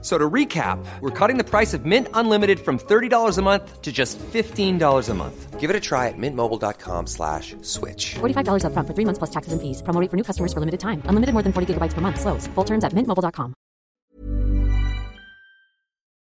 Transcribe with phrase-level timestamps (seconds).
[0.00, 3.90] So to recap, we're cutting the price of Mint Unlimited from $30 a month to
[3.90, 5.58] just $15 a month.
[5.58, 8.14] Give it a try at mintmobile.com slash switch.
[8.20, 9.82] $45 upfront for three months plus taxes and fees.
[9.82, 11.02] Promo rate for new customers for limited time.
[11.10, 12.20] Unlimited more than 40 gigabytes per month.
[12.20, 12.46] Slows.
[12.54, 13.54] Full terms at mintmobile.com.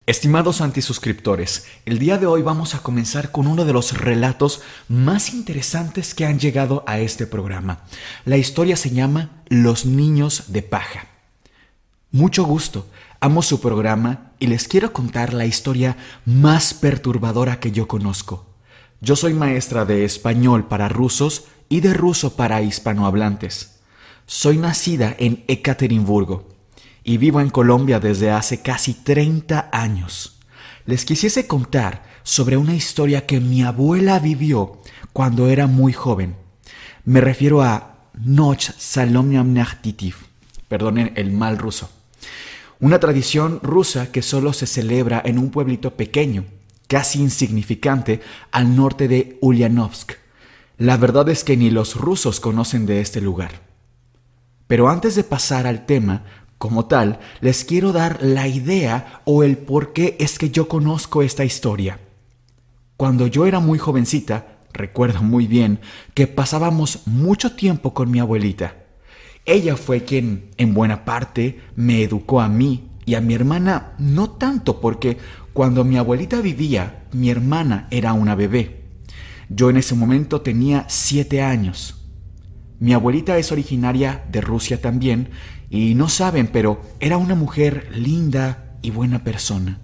[0.08, 5.32] Estimados antisuscriptores, el día de hoy vamos a comenzar con uno de los relatos más
[5.32, 7.84] interesantes que han llegado a este programa.
[8.26, 11.08] La historia se llama Los niños de paja.
[12.12, 12.88] Mucho gusto.
[13.24, 18.48] Amo su programa y les quiero contar la historia más perturbadora que yo conozco.
[19.00, 23.80] Yo soy maestra de español para rusos y de ruso para hispanohablantes.
[24.26, 26.50] Soy nacida en Ekaterimburgo
[27.04, 30.40] y vivo en Colombia desde hace casi 30 años.
[30.88, 34.82] Les quisiese contar sobre una historia que mi abuela vivió
[35.14, 36.38] cuando era muy joven.
[37.06, 40.16] Me refiero a Noch Salomyamnachtitiv.
[40.68, 42.01] Perdonen el mal ruso
[42.82, 46.46] una tradición rusa que solo se celebra en un pueblito pequeño,
[46.88, 50.14] casi insignificante, al norte de Ulyanovsk.
[50.80, 53.62] La verdad es que ni los rusos conocen de este lugar.
[54.66, 56.24] Pero antes de pasar al tema,
[56.58, 61.22] como tal, les quiero dar la idea o el por qué es que yo conozco
[61.22, 62.00] esta historia.
[62.98, 65.82] Cuando yo era muy jovencita, recuerdo muy bien
[66.16, 68.81] que pasábamos mucho tiempo con mi abuelita.
[69.46, 74.30] Ella fue quien, en buena parte, me educó a mí y a mi hermana no
[74.30, 75.18] tanto porque
[75.54, 78.84] cuando mi abuelita vivía, mi hermana era una bebé.
[79.50, 81.96] Yo en ese momento tenía siete años.
[82.80, 85.30] Mi abuelita es originaria de Rusia también
[85.70, 89.80] y no saben, pero era una mujer linda y buena persona.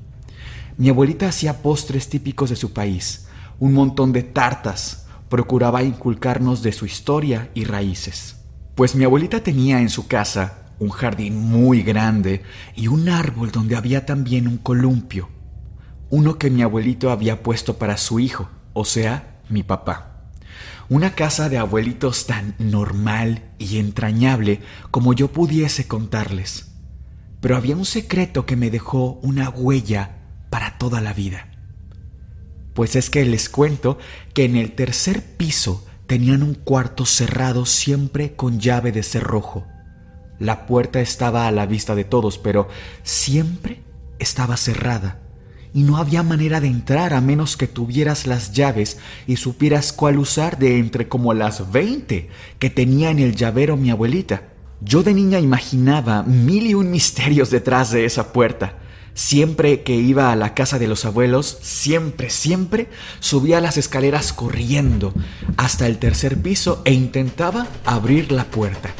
[0.77, 3.27] Mi abuelita hacía postres típicos de su país,
[3.59, 8.36] un montón de tartas, procuraba inculcarnos de su historia y raíces.
[8.77, 12.43] Pues mi abuelita tenía en su casa un jardín muy grande
[12.75, 15.29] y un árbol donde había también un columpio,
[16.11, 20.29] uno que mi abuelito había puesto para su hijo, o sea, mi papá.
[20.89, 24.61] Una casa de abuelitos tan normal y entrañable
[24.91, 26.67] como yo pudiese contarles.
[27.41, 30.19] Pero había un secreto que me dejó una huella
[30.51, 31.49] para toda la vida.
[32.75, 33.97] Pues es que les cuento
[34.35, 39.65] que en el tercer piso Tenían un cuarto cerrado siempre con llave de cerrojo.
[40.39, 42.69] La puerta estaba a la vista de todos, pero
[43.03, 43.81] siempre
[44.17, 45.19] estaba cerrada
[45.73, 48.97] y no había manera de entrar a menos que tuvieras las llaves
[49.27, 53.91] y supieras cuál usar de entre como las veinte que tenía en el llavero mi
[53.91, 54.43] abuelita.
[54.79, 58.77] Yo de niña imaginaba mil y un misterios detrás de esa puerta
[59.17, 62.87] Siempre que iba a la casa de los abuelos, siempre, siempre
[63.19, 65.11] subía las escaleras corriendo
[65.57, 68.91] hasta el tercer piso e intentaba abrir la puerta.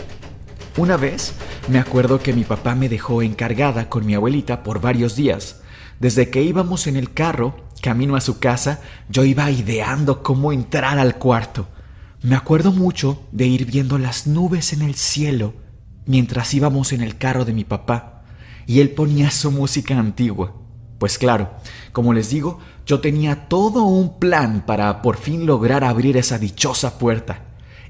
[0.76, 1.34] Una vez
[1.70, 5.62] me acuerdo que mi papá me dejó encargada con mi abuelita por varios días.
[6.00, 10.98] Desde que íbamos en el carro, camino a su casa, yo iba ideando cómo entrar
[10.98, 11.68] al cuarto.
[12.24, 15.54] Me acuerdo mucho de ir viendo las nubes en el cielo
[16.08, 18.17] mientras íbamos en el carro de mi papá
[18.68, 20.54] y él ponía su música antigua.
[21.00, 21.52] Pues claro,
[21.94, 27.00] como les digo, yo tenía todo un plan para por fin lograr abrir esa dichosa
[27.00, 27.46] puerta.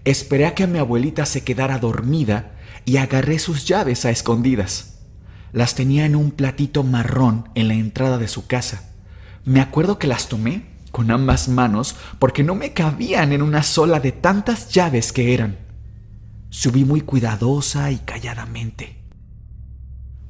[0.05, 2.53] Esperé a que mi abuelita se quedara dormida
[2.85, 4.99] y agarré sus llaves a escondidas.
[5.51, 8.91] Las tenía en un platito marrón en la entrada de su casa.
[9.45, 13.99] Me acuerdo que las tomé con ambas manos porque no me cabían en una sola
[13.99, 15.57] de tantas llaves que eran.
[16.49, 19.06] Subí muy cuidadosa y calladamente.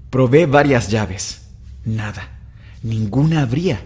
[0.09, 1.49] Probé varias llaves.
[1.83, 2.39] Nada.
[2.81, 3.81] Ninguna abría.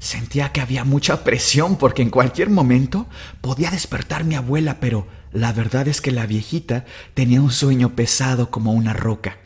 [0.00, 3.06] Sentía que había mucha presión porque en cualquier momento
[3.40, 8.50] podía despertar mi abuela, pero la verdad es que la viejita tenía un sueño pesado
[8.50, 9.36] como una roca.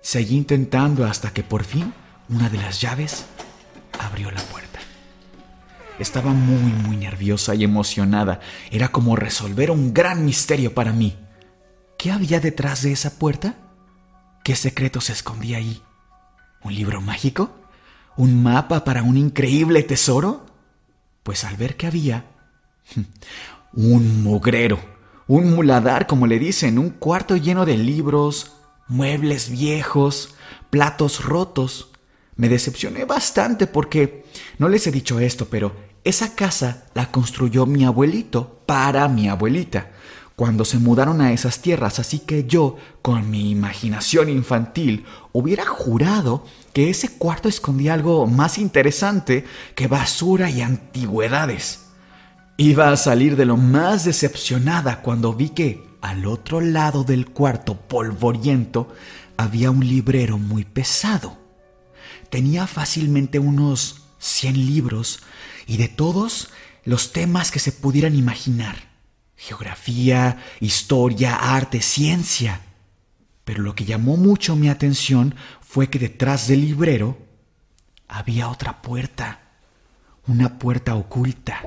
[0.00, 1.92] Seguí intentando hasta que por fin
[2.28, 3.26] una de las llaves
[3.98, 4.80] abrió la puerta.
[6.00, 8.40] Estaba muy, muy nerviosa y emocionada.
[8.70, 11.16] Era como resolver un gran misterio para mí.
[11.98, 13.54] ¿Qué había detrás de esa puerta?
[14.42, 15.82] ¿Qué secreto se escondía ahí?
[16.62, 17.50] ¿Un libro mágico?
[18.16, 20.46] ¿Un mapa para un increíble tesoro?
[21.22, 22.24] Pues al ver que había
[23.74, 24.80] un mugrero,
[25.26, 28.52] un muladar, como le dicen, un cuarto lleno de libros,
[28.88, 30.34] muebles viejos,
[30.70, 31.90] platos rotos,
[32.36, 34.24] me decepcioné bastante porque
[34.58, 39.90] no les he dicho esto, pero esa casa la construyó mi abuelito para mi abuelita
[40.40, 46.46] cuando se mudaron a esas tierras, así que yo, con mi imaginación infantil, hubiera jurado
[46.72, 49.44] que ese cuarto escondía algo más interesante
[49.74, 51.90] que basura y antigüedades.
[52.56, 57.76] Iba a salir de lo más decepcionada cuando vi que al otro lado del cuarto
[57.76, 58.88] polvoriento
[59.36, 61.36] había un librero muy pesado.
[62.30, 65.20] Tenía fácilmente unos 100 libros
[65.66, 66.48] y de todos
[66.86, 68.89] los temas que se pudieran imaginar.
[69.42, 72.60] Geografía, historia, arte, ciencia.
[73.42, 77.16] Pero lo que llamó mucho mi atención fue que detrás del librero
[78.06, 79.40] había otra puerta,
[80.26, 81.62] una puerta oculta.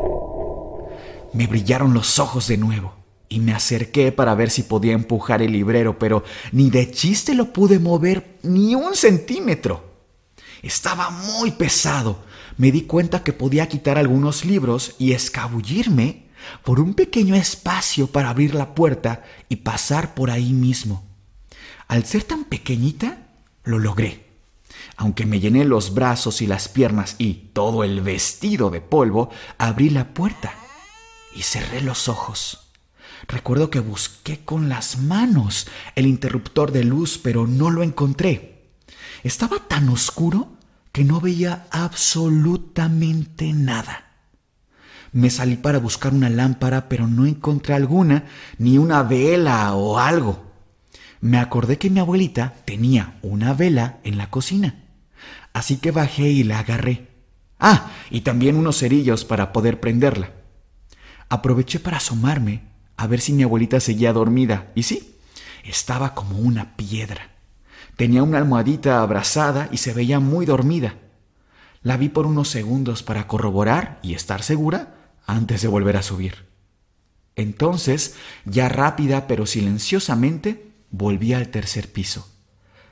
[1.33, 2.93] Me brillaron los ojos de nuevo
[3.27, 7.53] y me acerqué para ver si podía empujar el librero, pero ni de chiste lo
[7.53, 9.83] pude mover ni un centímetro.
[10.61, 12.23] Estaba muy pesado.
[12.55, 16.23] Me di cuenta que podía quitar algunos libros y escabullirme
[16.63, 21.03] por un pequeño espacio para abrir la puerta y pasar por ahí mismo.
[21.87, 23.27] Al ser tan pequeñita,
[23.63, 24.27] lo logré.
[24.97, 29.89] Aunque me llené los brazos y las piernas y todo el vestido de polvo, abrí
[29.89, 30.53] la puerta
[31.35, 32.71] y cerré los ojos.
[33.27, 38.71] Recuerdo que busqué con las manos el interruptor de luz, pero no lo encontré.
[39.23, 40.53] Estaba tan oscuro
[40.91, 44.02] que no veía absolutamente nada.
[45.13, 48.25] Me salí para buscar una lámpara, pero no encontré alguna,
[48.57, 50.43] ni una vela o algo.
[51.21, 54.83] Me acordé que mi abuelita tenía una vela en la cocina.
[55.53, 57.09] Así que bajé y la agarré.
[57.59, 60.31] Ah, y también unos cerillos para poder prenderla.
[61.29, 62.63] Aproveché para asomarme
[62.97, 64.71] a ver si mi abuelita seguía dormida.
[64.73, 65.17] Y sí,
[65.63, 67.29] estaba como una piedra.
[67.97, 70.95] Tenía una almohadita abrazada y se veía muy dormida.
[71.83, 76.47] La vi por unos segundos para corroborar y estar segura antes de volver a subir.
[77.35, 78.15] Entonces,
[78.45, 82.29] ya rápida pero silenciosamente, volví al tercer piso.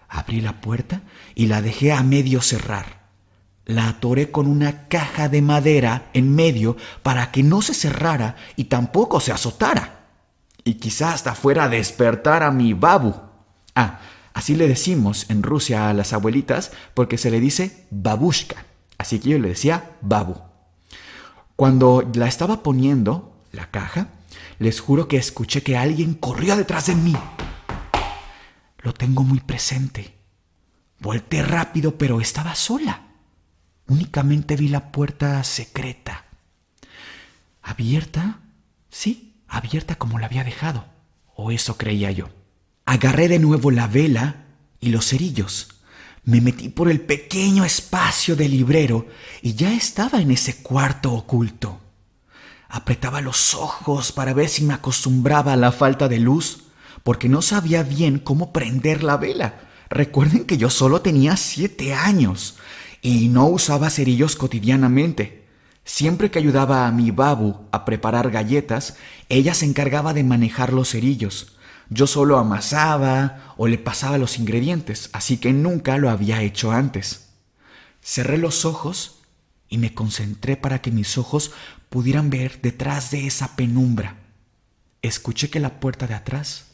[0.08, 1.04] Abrí la puerta
[1.36, 3.02] y la dejé a medio cerrar
[3.66, 8.66] la atoré con una caja de madera en medio para que no se cerrara y
[8.66, 10.08] tampoco se azotara.
[10.64, 13.16] Y quizá hasta fuera a despertar a mi babu.
[13.76, 14.00] Ah,
[14.34, 18.66] así le decimos en Rusia a las abuelitas porque se le dice babushka.
[18.98, 20.51] Así que yo le decía babu.
[21.62, 24.08] Cuando la estaba poniendo, la caja,
[24.58, 27.16] les juro que escuché que alguien corrió detrás de mí.
[28.80, 30.16] Lo tengo muy presente.
[30.98, 33.04] Volté rápido, pero estaba sola.
[33.86, 36.26] Únicamente vi la puerta secreta.
[37.62, 38.40] ¿Abierta?
[38.90, 40.86] Sí, abierta como la había dejado.
[41.36, 42.30] O eso creía yo.
[42.88, 44.46] Agarré de nuevo la vela
[44.80, 45.81] y los cerillos.
[46.24, 49.08] Me metí por el pequeño espacio del librero
[49.42, 51.80] y ya estaba en ese cuarto oculto.
[52.70, 56.64] Apretaba los ojos para ver si me acostumbraba a la falta de luz,
[57.04, 59.62] porque no sabía bien cómo prender la vela.
[59.90, 62.56] Recuerden que yo solo tenía siete años
[63.02, 65.48] y no usaba cerillos cotidianamente.
[65.84, 68.96] Siempre que ayudaba a mi babu a preparar galletas,
[69.28, 71.58] ella se encargaba de manejar los cerillos.
[71.94, 77.34] Yo solo amasaba o le pasaba los ingredientes, así que nunca lo había hecho antes.
[78.02, 79.20] Cerré los ojos
[79.68, 81.52] y me concentré para que mis ojos
[81.90, 84.16] pudieran ver detrás de esa penumbra.
[85.02, 86.68] Escuché que la puerta de atrás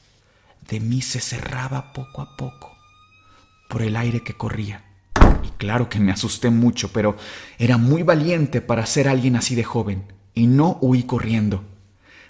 [0.70, 2.78] de mí se cerraba poco a poco
[3.72, 4.86] por el aire que corría.
[5.44, 7.18] Y claro que me asusté mucho, pero
[7.58, 11.64] era muy valiente para ser alguien así de joven, y no huí corriendo.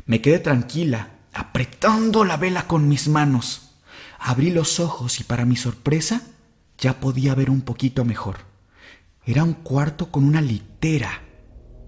[0.05, 3.71] Me quedé tranquila, apretando la vela con mis manos.
[4.19, 6.21] Abrí los ojos y para mi sorpresa
[6.77, 8.37] ya podía ver un poquito mejor.
[9.25, 11.21] Era un cuarto con una litera,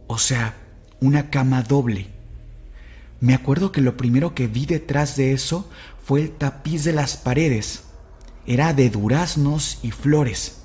[0.08, 0.56] o sea,
[1.00, 2.12] una cama doble.
[3.20, 5.70] Me acuerdo que lo primero que vi detrás de eso
[6.03, 7.84] fue el tapiz de las paredes.
[8.46, 10.60] Era de duraznos y flores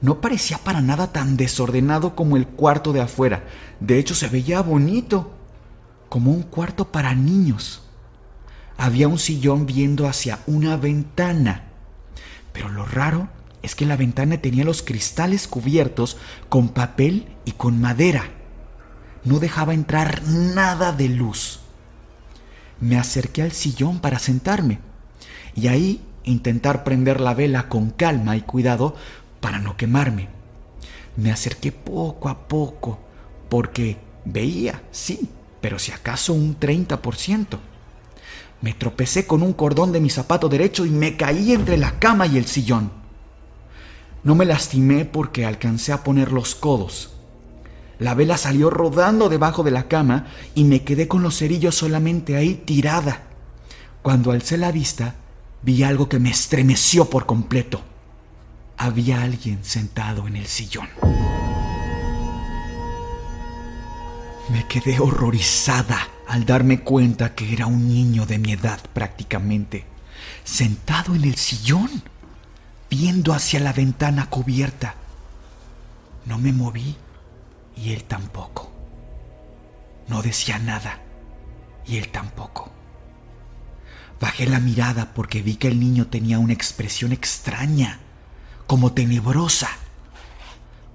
[0.00, 3.44] no parecía para nada tan desordenado como el cuarto de afuera.
[3.80, 5.32] De hecho, se veía bonito,
[6.08, 7.82] como un cuarto para niños.
[8.82, 11.64] Había un sillón viendo hacia una ventana.
[12.54, 13.28] Pero lo raro
[13.60, 16.16] es que la ventana tenía los cristales cubiertos
[16.48, 18.30] con papel y con madera.
[19.22, 21.60] No dejaba entrar nada de luz.
[22.80, 24.78] Me acerqué al sillón para sentarme
[25.54, 28.96] y ahí intentar prender la vela con calma y cuidado
[29.42, 30.30] para no quemarme.
[31.16, 32.98] Me acerqué poco a poco
[33.50, 35.28] porque veía, sí,
[35.60, 37.58] pero si acaso un 30%.
[38.62, 42.26] Me tropecé con un cordón de mi zapato derecho y me caí entre la cama
[42.26, 42.92] y el sillón.
[44.22, 47.14] No me lastimé porque alcancé a poner los codos.
[47.98, 52.36] La vela salió rodando debajo de la cama y me quedé con los cerillos solamente
[52.36, 53.24] ahí tirada.
[54.02, 55.14] Cuando alcé la vista,
[55.62, 57.80] vi algo que me estremeció por completo.
[58.76, 60.88] Había alguien sentado en el sillón.
[64.50, 69.84] Me quedé horrorizada al darme cuenta que era un niño de mi edad prácticamente,
[70.44, 71.90] sentado en el sillón,
[72.88, 74.94] viendo hacia la ventana cubierta.
[76.26, 76.94] No me moví
[77.76, 78.70] y él tampoco.
[80.06, 81.00] No decía nada
[81.84, 82.70] y él tampoco.
[84.20, 87.98] Bajé la mirada porque vi que el niño tenía una expresión extraña,
[88.68, 89.70] como tenebrosa.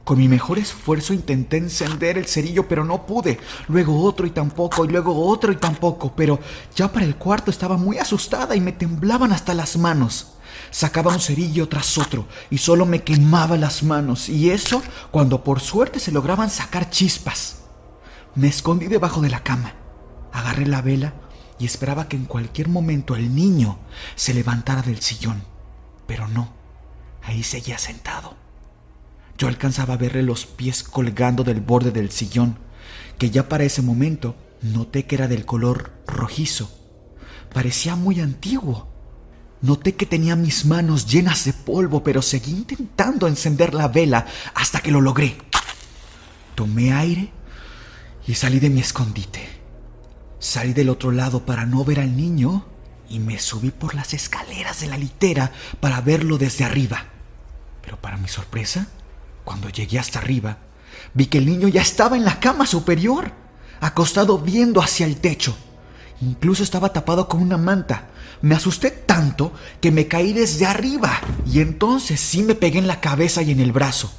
[0.06, 3.40] Con mi mejor esfuerzo intenté encender el cerillo, pero no pude.
[3.68, 6.16] Luego otro y tampoco, y luego otro y tampoco.
[6.16, 6.40] Pero
[6.76, 10.34] ya para el cuarto estaba muy asustada y me temblaban hasta las manos.
[10.70, 14.30] Sacaba un cerillo tras otro y solo me quemaba las manos.
[14.30, 17.64] Y eso cuando por suerte se lograban sacar chispas.
[18.36, 19.74] Me escondí debajo de la cama.
[20.32, 21.16] Agarré la vela
[21.58, 23.80] y esperaba que en cualquier momento el niño
[24.16, 25.44] se levantara del sillón.
[26.06, 26.54] Pero no,
[27.24, 28.45] ahí seguía sentado.
[29.38, 32.58] Yo alcanzaba a verle los pies colgando del borde del sillón,
[33.18, 36.72] que ya para ese momento noté que era del color rojizo.
[37.54, 38.88] Parecía muy antiguo.
[39.62, 44.80] Noté que tenía mis manos llenas de polvo, pero seguí intentando encender la vela hasta
[44.80, 45.38] que lo logré.
[46.54, 47.32] Tomé aire
[48.28, 49.48] y salí de mi escondite.
[50.40, 52.66] Salí del otro lado para no ver al niño
[53.10, 57.06] y me subí por las escaleras de la litera para verlo desde arriba.
[57.82, 58.88] Pero para mi sorpresa,
[59.46, 60.58] cuando llegué hasta arriba,
[61.14, 63.32] vi que el niño ya estaba en la cama superior,
[63.80, 65.56] acostado viendo hacia el techo.
[66.22, 68.10] Incluso estaba tapado con una manta.
[68.42, 73.00] Me asusté tanto que me caí desde arriba y entonces sí me pegué en la
[73.00, 74.12] cabeza y en el brazo.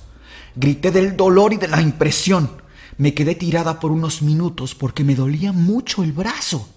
[0.55, 2.63] Grité del dolor y de la impresión.
[2.97, 6.69] Me quedé tirada por unos minutos porque me dolía mucho el brazo.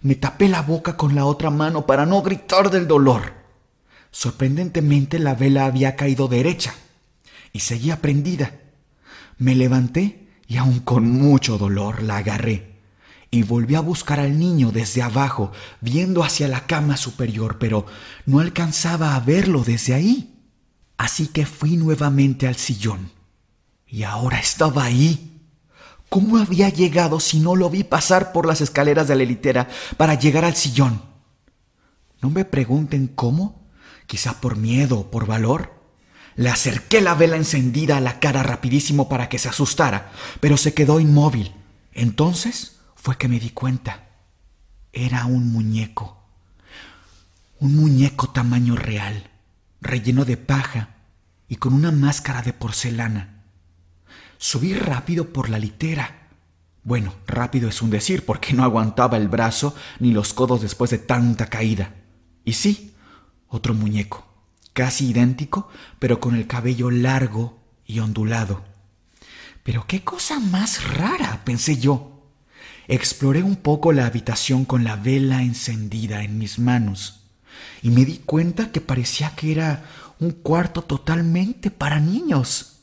[0.00, 3.34] Me tapé la boca con la otra mano para no gritar del dolor.
[4.10, 6.74] Sorprendentemente la vela había caído derecha
[7.52, 8.60] y seguía prendida.
[9.38, 12.80] Me levanté y aún con mucho dolor la agarré
[13.30, 17.86] y volví a buscar al niño desde abajo, viendo hacia la cama superior, pero
[18.26, 20.34] no alcanzaba a verlo desde ahí.
[20.98, 23.10] Así que fui nuevamente al sillón.
[23.86, 25.32] Y ahora estaba ahí
[26.12, 29.66] ¿Cómo había llegado si no lo vi pasar por las escaleras de la litera
[29.96, 31.00] para llegar al sillón?
[32.20, 33.66] No me pregunten cómo,
[34.06, 35.71] quizá por miedo o por valor.
[36.36, 40.74] Le acerqué la vela encendida a la cara rapidísimo para que se asustara, pero se
[40.74, 41.52] quedó inmóvil.
[41.92, 44.08] Entonces fue que me di cuenta.
[44.92, 46.18] Era un muñeco.
[47.58, 49.30] Un muñeco tamaño real,
[49.80, 50.96] relleno de paja
[51.48, 53.42] y con una máscara de porcelana.
[54.38, 56.28] Subí rápido por la litera.
[56.82, 60.98] Bueno, rápido es un decir porque no aguantaba el brazo ni los codos después de
[60.98, 61.94] tanta caída.
[62.44, 62.94] Y sí,
[63.48, 64.26] otro muñeco,
[64.72, 68.64] casi idéntico, pero con el cabello largo y ondulado.
[69.62, 72.30] Pero qué cosa más rara, pensé yo.
[72.88, 77.20] Exploré un poco la habitación con la vela encendida en mis manos
[77.82, 79.84] y me di cuenta que parecía que era
[80.18, 82.80] un cuarto totalmente para niños.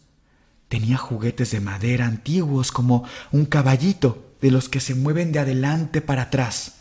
[0.67, 6.01] Tenía juguetes de madera antiguos como un caballito de los que se mueven de adelante
[6.01, 6.75] para atrás,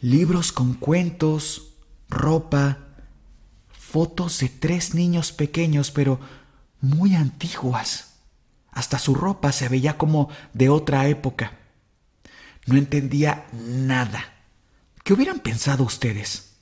[0.00, 1.74] libros con cuentos,
[2.08, 2.83] ropa,
[3.94, 6.18] fotos de tres niños pequeños pero
[6.80, 8.14] muy antiguas.
[8.72, 11.52] Hasta su ropa se veía como de otra época.
[12.66, 14.32] No entendía nada.
[15.04, 16.56] ¿Qué hubieran pensado ustedes?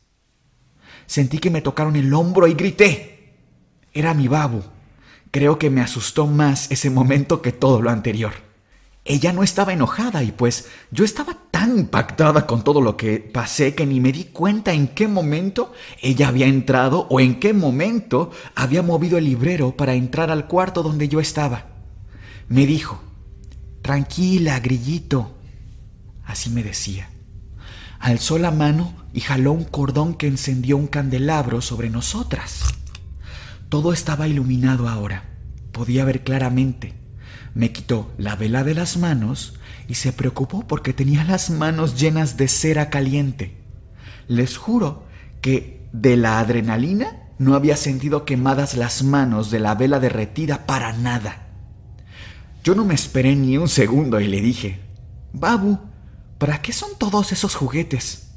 [1.06, 3.32] Sentí que me tocaron el hombro y grité.
[3.94, 4.62] Era mi babu.
[5.30, 8.34] Creo que me asustó más ese momento que todo lo anterior.
[9.04, 13.74] Ella no estaba enojada y pues yo estaba tan impactada con todo lo que pasé
[13.74, 18.30] que ni me di cuenta en qué momento ella había entrado o en qué momento
[18.54, 21.66] había movido el librero para entrar al cuarto donde yo estaba.
[22.48, 23.00] Me dijo,
[23.82, 25.34] Tranquila, grillito.
[26.24, 27.10] Así me decía.
[27.98, 32.62] Alzó la mano y jaló un cordón que encendió un candelabro sobre nosotras.
[33.68, 35.24] Todo estaba iluminado ahora.
[35.72, 37.01] Podía ver claramente.
[37.54, 42.36] Me quitó la vela de las manos y se preocupó porque tenía las manos llenas
[42.36, 43.58] de cera caliente.
[44.26, 45.04] Les juro
[45.42, 50.92] que de la adrenalina no había sentido quemadas las manos de la vela derretida para
[50.92, 51.48] nada.
[52.64, 54.80] Yo no me esperé ni un segundo y le dije,
[55.32, 55.78] Babu,
[56.38, 58.28] ¿para qué son todos esos juguetes?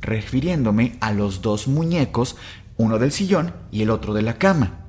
[0.00, 2.36] refiriéndome a los dos muñecos
[2.76, 4.84] uno del sillón y el otro de la cama.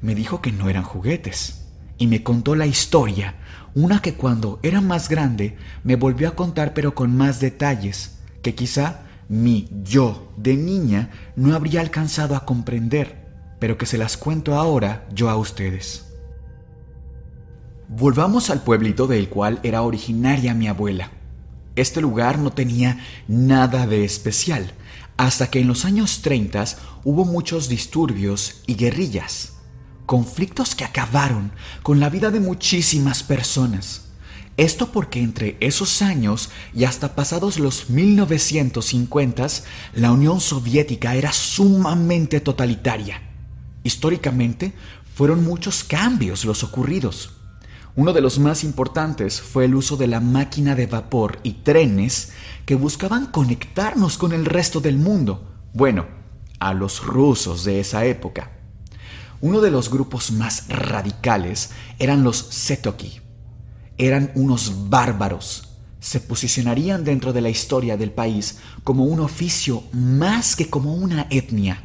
[0.00, 1.61] Me dijo que no eran juguetes
[2.02, 3.36] y me contó la historia,
[3.76, 8.56] una que cuando era más grande me volvió a contar pero con más detalles, que
[8.56, 13.28] quizá mi yo de niña no habría alcanzado a comprender,
[13.60, 16.12] pero que se las cuento ahora yo a ustedes.
[17.88, 21.12] Volvamos al pueblito del cual era originaria mi abuela.
[21.76, 24.72] Este lugar no tenía nada de especial,
[25.16, 26.64] hasta que en los años 30
[27.04, 29.51] hubo muchos disturbios y guerrillas,
[30.12, 31.52] conflictos que acabaron
[31.82, 34.08] con la vida de muchísimas personas.
[34.58, 39.46] Esto porque entre esos años y hasta pasados los 1950,
[39.94, 43.22] la Unión Soviética era sumamente totalitaria.
[43.84, 44.74] Históricamente,
[45.14, 47.30] fueron muchos cambios los ocurridos.
[47.96, 52.32] Uno de los más importantes fue el uso de la máquina de vapor y trenes
[52.66, 55.50] que buscaban conectarnos con el resto del mundo.
[55.72, 56.04] Bueno,
[56.58, 58.50] a los rusos de esa época.
[59.42, 63.20] Uno de los grupos más radicales eran los Setoki.
[63.98, 65.68] Eran unos bárbaros.
[66.00, 71.26] Se posicionarían dentro de la historia del país como un oficio más que como una
[71.28, 71.84] etnia.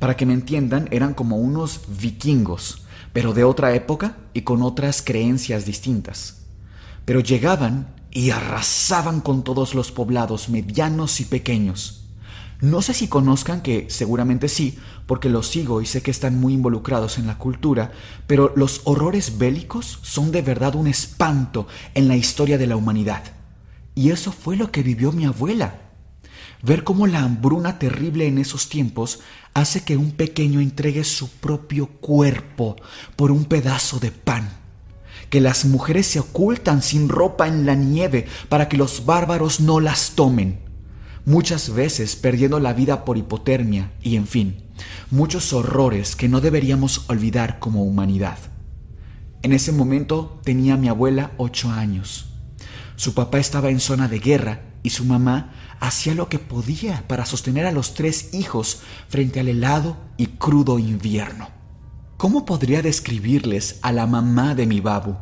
[0.00, 5.02] Para que me entiendan, eran como unos vikingos pero de otra época y con otras
[5.02, 6.42] creencias distintas.
[7.04, 11.99] Pero llegaban y arrasaban con todos los poblados medianos y pequeños.
[12.60, 16.52] No sé si conozcan que seguramente sí, porque los sigo y sé que están muy
[16.52, 17.92] involucrados en la cultura,
[18.26, 23.22] pero los horrores bélicos son de verdad un espanto en la historia de la humanidad.
[23.94, 25.80] Y eso fue lo que vivió mi abuela.
[26.62, 29.20] Ver cómo la hambruna terrible en esos tiempos
[29.54, 32.76] hace que un pequeño entregue su propio cuerpo
[33.16, 34.50] por un pedazo de pan,
[35.30, 39.80] que las mujeres se ocultan sin ropa en la nieve para que los bárbaros no
[39.80, 40.69] las tomen,
[41.30, 44.64] muchas veces perdiendo la vida por hipotermia y, en fin,
[45.12, 48.38] muchos horrores que no deberíamos olvidar como humanidad.
[49.42, 52.32] En ese momento tenía mi abuela ocho años.
[52.96, 57.24] Su papá estaba en zona de guerra y su mamá hacía lo que podía para
[57.24, 61.48] sostener a los tres hijos frente al helado y crudo invierno.
[62.16, 65.16] ¿Cómo podría describirles a la mamá de mi babu?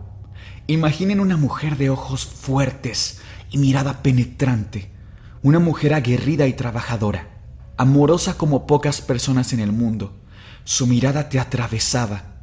[0.69, 3.19] Imaginen una mujer de ojos fuertes
[3.51, 4.98] y mirada penetrante,
[5.43, 7.29] una mujer aguerrida y trabajadora,
[7.77, 10.17] amorosa como pocas personas en el mundo.
[10.65, 12.37] Su mirada te atravesaba.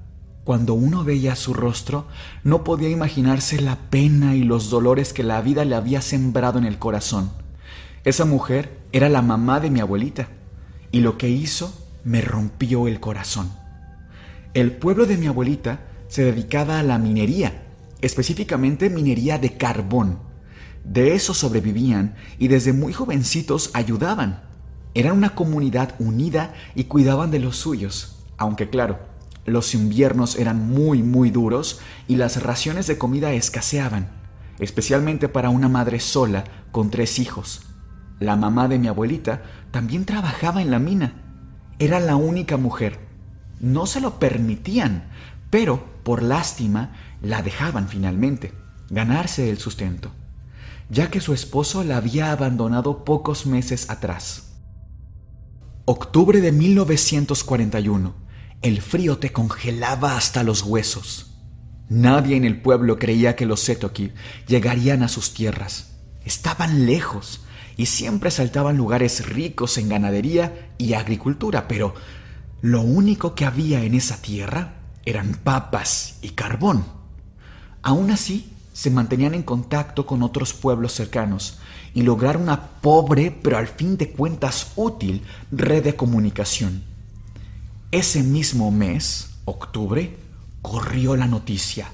[0.43, 2.08] Cuando uno veía su rostro,
[2.43, 6.65] no podía imaginarse la pena y los dolores que la vida le había sembrado en
[6.65, 7.31] el corazón
[8.05, 10.27] esa mujer era la mamá de mi abuelita
[10.91, 13.51] y lo que hizo me rompió el corazón.
[14.53, 17.63] El pueblo de mi abuelita se dedicaba a la minería,
[18.01, 20.19] específicamente minería de carbón.
[20.86, 24.43] De eso sobrevivían y desde muy jovencitos ayudaban.
[24.93, 29.00] Eran una comunidad unida y cuidaban de los suyos, aunque claro,
[29.45, 34.10] los inviernos eran muy muy duros y las raciones de comida escaseaban,
[34.60, 37.62] especialmente para una madre sola con tres hijos.
[38.19, 41.13] La mamá de mi abuelita también trabajaba en la mina.
[41.80, 43.00] Era la única mujer.
[43.60, 45.10] No se lo permitían,
[45.50, 48.54] pero por lástima la dejaban finalmente,
[48.89, 50.12] ganarse el sustento,
[50.89, 54.54] ya que su esposo la había abandonado pocos meses atrás.
[55.86, 58.13] Octubre de 1941.
[58.62, 61.32] El frío te congelaba hasta los huesos.
[61.89, 64.12] Nadie en el pueblo creía que los Setoki
[64.48, 65.98] llegarían a sus tierras.
[66.24, 67.45] Estaban lejos,
[67.78, 71.93] y siempre saltaban lugares ricos en ganadería y agricultura, pero
[72.62, 76.86] lo único que había en esa tierra eran papas y carbón.
[77.82, 81.59] Aún así, se mantenían en contacto con otros pueblos cercanos
[81.93, 86.83] y lograron una pobre, pero al fin de cuentas útil, red de comunicación.
[87.91, 90.17] Ese mismo mes, octubre,
[90.61, 91.88] corrió la noticia.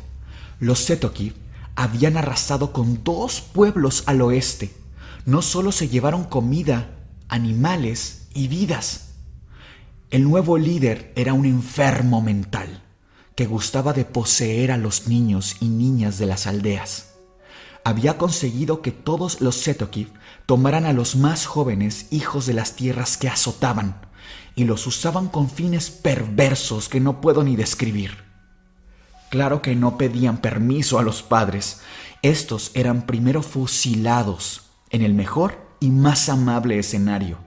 [0.60, 1.34] Los Setoki
[1.76, 4.82] habían arrasado con dos pueblos al oeste
[5.26, 6.90] no solo se llevaron comida,
[7.28, 9.10] animales y vidas.
[10.10, 12.82] El nuevo líder era un enfermo mental
[13.42, 17.16] que gustaba de poseer a los niños y niñas de las aldeas.
[17.84, 20.14] Había conseguido que todos los Setokiv
[20.46, 24.00] tomaran a los más jóvenes hijos de las tierras que azotaban
[24.54, 28.26] y los usaban con fines perversos que no puedo ni describir.
[29.32, 31.82] Claro que no pedían permiso a los padres.
[32.22, 37.40] Estos eran primero fusilados en el mejor y más amable escenario.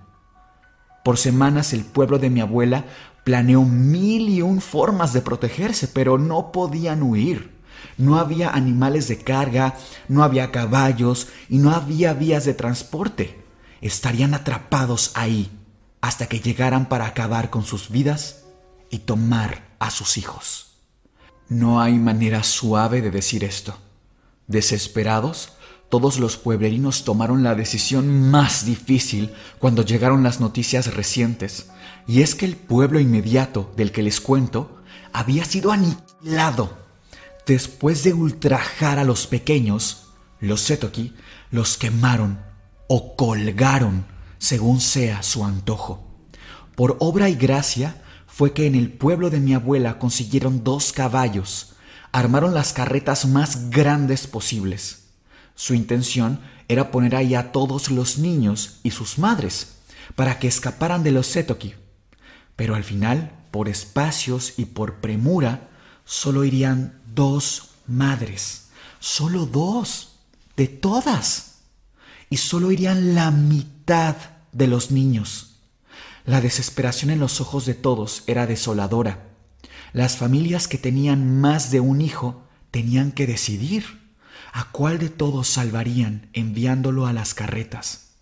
[1.04, 2.84] Por semanas el pueblo de mi abuela
[3.24, 7.54] planeó mil y un formas de protegerse, pero no podían huir.
[7.96, 9.76] No había animales de carga,
[10.08, 13.42] no había caballos y no había vías de transporte.
[13.80, 15.50] Estarían atrapados ahí
[16.00, 18.44] hasta que llegaran para acabar con sus vidas
[18.90, 20.76] y tomar a sus hijos.
[21.48, 23.78] No hay manera suave de decir esto.
[24.46, 25.52] Desesperados,
[25.94, 29.30] todos los pueblerinos tomaron la decisión más difícil
[29.60, 31.68] cuando llegaron las noticias recientes,
[32.08, 36.76] y es que el pueblo inmediato del que les cuento había sido aniquilado.
[37.46, 40.08] Después de ultrajar a los pequeños,
[40.40, 41.14] los Setoki
[41.52, 42.40] los quemaron
[42.88, 44.04] o colgaron,
[44.38, 46.26] según sea su antojo.
[46.74, 51.76] Por obra y gracia fue que en el pueblo de mi abuela consiguieron dos caballos,
[52.10, 55.03] armaron las carretas más grandes posibles.
[55.54, 59.76] Su intención era poner ahí a todos los niños y sus madres,
[60.16, 61.74] para que escaparan de los Setoki.
[62.56, 65.68] Pero al final, por espacios y por premura,
[66.04, 68.68] solo irían dos madres,
[69.00, 70.16] solo dos,
[70.56, 71.58] de todas,
[72.30, 74.16] y solo irían la mitad
[74.52, 75.56] de los niños.
[76.24, 79.28] La desesperación en los ojos de todos era desoladora.
[79.92, 84.03] Las familias que tenían más de un hijo tenían que decidir
[84.54, 88.12] a cuál de todos salvarían enviándolo a las carretas.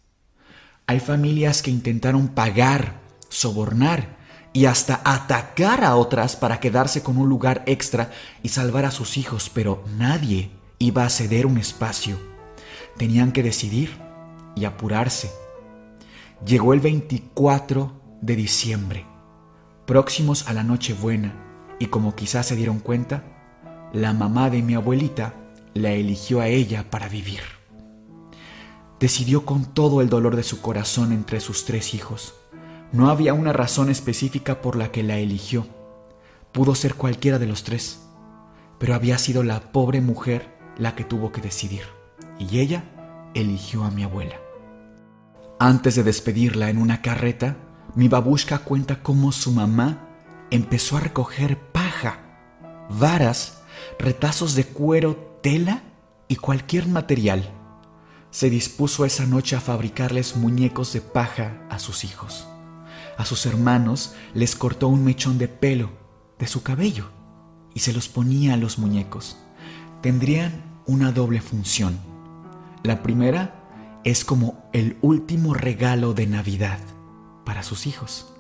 [0.87, 4.17] Hay familias que intentaron pagar, sobornar
[4.55, 8.11] y hasta atacar a otras para quedarse con un lugar extra
[8.43, 12.19] y salvar a sus hijos, pero nadie iba a ceder un espacio.
[12.97, 13.91] Tenían que decidir
[14.57, 15.31] y apurarse.
[16.47, 17.93] Llegó el 24
[18.23, 19.05] de diciembre,
[19.87, 21.35] próximos a la Nochebuena,
[21.79, 23.23] y como quizás se dieron cuenta,
[23.93, 25.35] la mamá de mi abuelita
[25.75, 27.41] la eligió a ella para vivir.
[29.01, 32.35] Decidió con todo el dolor de su corazón entre sus tres hijos.
[32.93, 35.67] No había una razón específica por la que la eligió.
[36.53, 38.03] Pudo ser cualquiera de los tres,
[38.79, 41.83] pero había sido la pobre mujer la que tuvo que decidir,
[42.39, 42.85] y ella
[43.35, 44.37] eligió a mi abuela.
[45.59, 47.57] Antes de despedirla en una carreta,
[47.95, 50.09] mi babushka cuenta cómo su mamá
[50.51, 52.19] empezó a recoger paja,
[52.91, 53.63] varas,
[53.99, 55.83] retazos de cuero, tela
[56.29, 57.51] y cualquier material.
[58.31, 62.47] Se dispuso esa noche a fabricarles muñecos de paja a sus hijos.
[63.19, 65.91] A sus hermanos les cortó un mechón de pelo
[66.39, 67.11] de su cabello
[67.75, 69.37] y se los ponía a los muñecos.
[70.01, 71.99] Tendrían una doble función.
[72.85, 76.79] La primera es como el último regalo de Navidad
[77.45, 78.33] para sus hijos.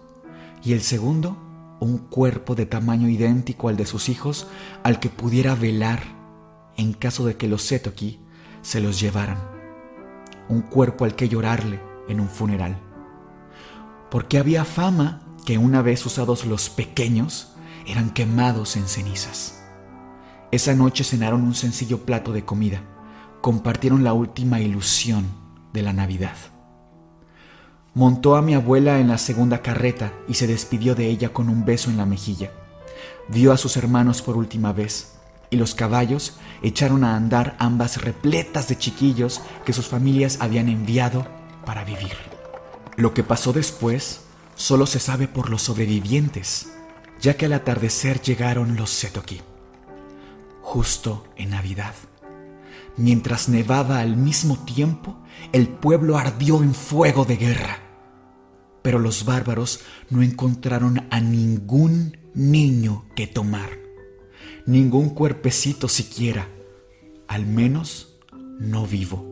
[0.64, 1.36] Y el segundo,
[1.80, 4.46] un cuerpo de tamaño idéntico al de sus hijos
[4.84, 6.21] al que pudiera velar
[6.76, 8.20] en caso de que los Setoki
[8.62, 9.38] se los llevaran.
[10.48, 12.78] Un cuerpo al que llorarle en un funeral.
[14.10, 17.52] Porque había fama que una vez usados los pequeños
[17.86, 19.62] eran quemados en cenizas.
[20.50, 22.82] Esa noche cenaron un sencillo plato de comida,
[23.40, 25.26] compartieron la última ilusión
[25.72, 26.36] de la Navidad.
[27.94, 31.64] Montó a mi abuela en la segunda carreta y se despidió de ella con un
[31.64, 32.50] beso en la mejilla.
[33.28, 35.18] Vio a sus hermanos por última vez
[35.50, 41.26] y los caballos echaron a andar ambas repletas de chiquillos que sus familias habían enviado
[41.64, 42.16] para vivir.
[42.96, 44.22] Lo que pasó después
[44.54, 46.72] solo se sabe por los sobrevivientes,
[47.20, 49.40] ya que al atardecer llegaron los Setoki,
[50.60, 51.94] justo en Navidad.
[52.96, 55.16] Mientras nevaba al mismo tiempo,
[55.52, 57.78] el pueblo ardió en fuego de guerra.
[58.82, 63.70] Pero los bárbaros no encontraron a ningún niño que tomar,
[64.66, 66.48] ningún cuerpecito siquiera,
[67.28, 68.18] al menos
[68.58, 69.26] no vivo,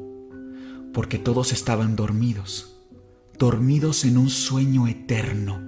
[0.92, 2.76] porque todos estaban dormidos,
[3.38, 5.60] dormidos en un sueño eterno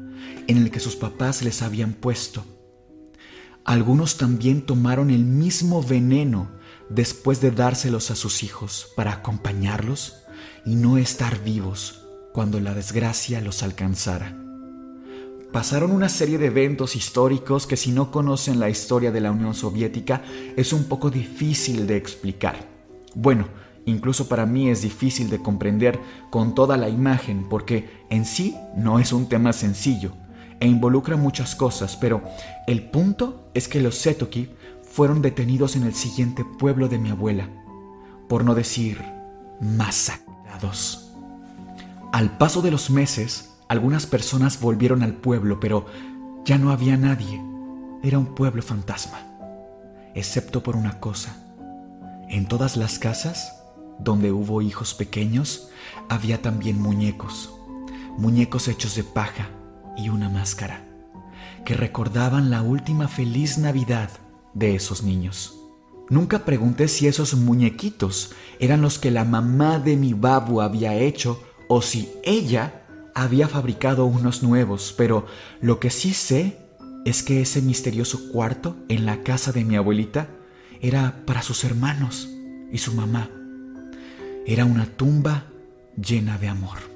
[0.49, 2.45] en el que sus papás les habían puesto.
[3.65, 6.51] Algunos también tomaron el mismo veneno
[6.89, 10.17] después de dárselos a sus hijos para acompañarlos
[10.67, 14.42] y no estar vivos cuando la desgracia los alcanzara.
[15.53, 19.53] Pasaron una serie de eventos históricos que si no conocen la historia de la Unión
[19.53, 20.23] Soviética
[20.57, 22.67] es un poco difícil de explicar.
[23.15, 23.49] Bueno,
[23.85, 28.99] incluso para mí es difícil de comprender con toda la imagen porque en sí no
[28.99, 30.13] es un tema sencillo
[30.59, 32.23] e involucra muchas cosas, pero
[32.67, 34.49] el punto es que los Setoki
[34.81, 37.51] fueron detenidos en el siguiente pueblo de mi abuela,
[38.27, 39.03] por no decir
[39.61, 41.11] masacrados.
[42.11, 45.87] Al paso de los meses, algunas personas volvieron al pueblo, pero
[46.45, 47.43] ya no había nadie.
[48.03, 49.19] Era un pueblo fantasma,
[50.15, 51.35] excepto por una cosa.
[52.29, 53.63] En todas las casas
[53.99, 55.71] donde hubo hijos pequeños,
[56.11, 57.51] había también muñecos,
[58.19, 59.49] muñecos hechos de paja
[59.97, 60.85] y una máscara,
[61.65, 64.11] que recordaban la última feliz Navidad
[64.53, 65.59] de esos niños.
[66.11, 71.43] Nunca pregunté si esos muñequitos eran los que la mamá de mi babu había hecho
[71.69, 72.82] o si ella
[73.15, 75.27] había fabricado unos nuevos, pero
[75.61, 76.59] lo que sí sé
[77.05, 80.29] es que ese misterioso cuarto en la casa de mi abuelita
[80.81, 82.29] era para sus hermanos
[82.71, 83.29] y su mamá.
[84.45, 85.45] era una tumba
[85.97, 86.92] llena de amor.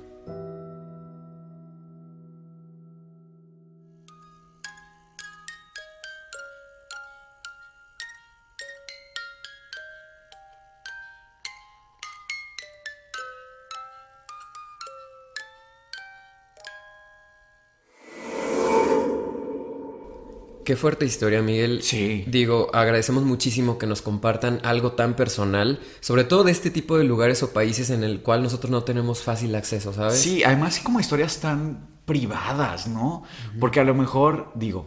[20.66, 21.80] Qué fuerte historia, Miguel.
[21.84, 22.24] Sí.
[22.26, 27.04] Digo, agradecemos muchísimo que nos compartan algo tan personal, sobre todo de este tipo de
[27.04, 30.18] lugares o países en el cual nosotros no tenemos fácil acceso, ¿sabes?
[30.18, 33.22] Sí, además como historias tan privadas, ¿no?
[33.60, 34.86] Porque a lo mejor, digo,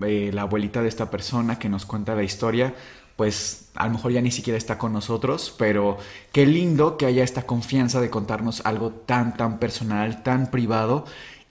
[0.00, 2.76] eh, la abuelita de esta persona que nos cuenta la historia,
[3.16, 5.98] pues a lo mejor ya ni siquiera está con nosotros, pero
[6.30, 11.04] qué lindo que haya esta confianza de contarnos algo tan, tan personal, tan privado.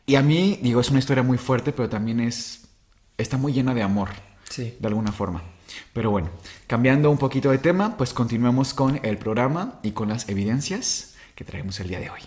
[0.05, 2.64] Y a mí, digo, es una historia muy fuerte, pero también es
[3.17, 4.09] está muy llena de amor.
[4.49, 4.75] Sí.
[4.79, 5.43] De alguna forma.
[5.93, 6.29] Pero bueno,
[6.67, 11.43] cambiando un poquito de tema, pues continuemos con el programa y con las evidencias que
[11.43, 12.21] traemos el día de hoy.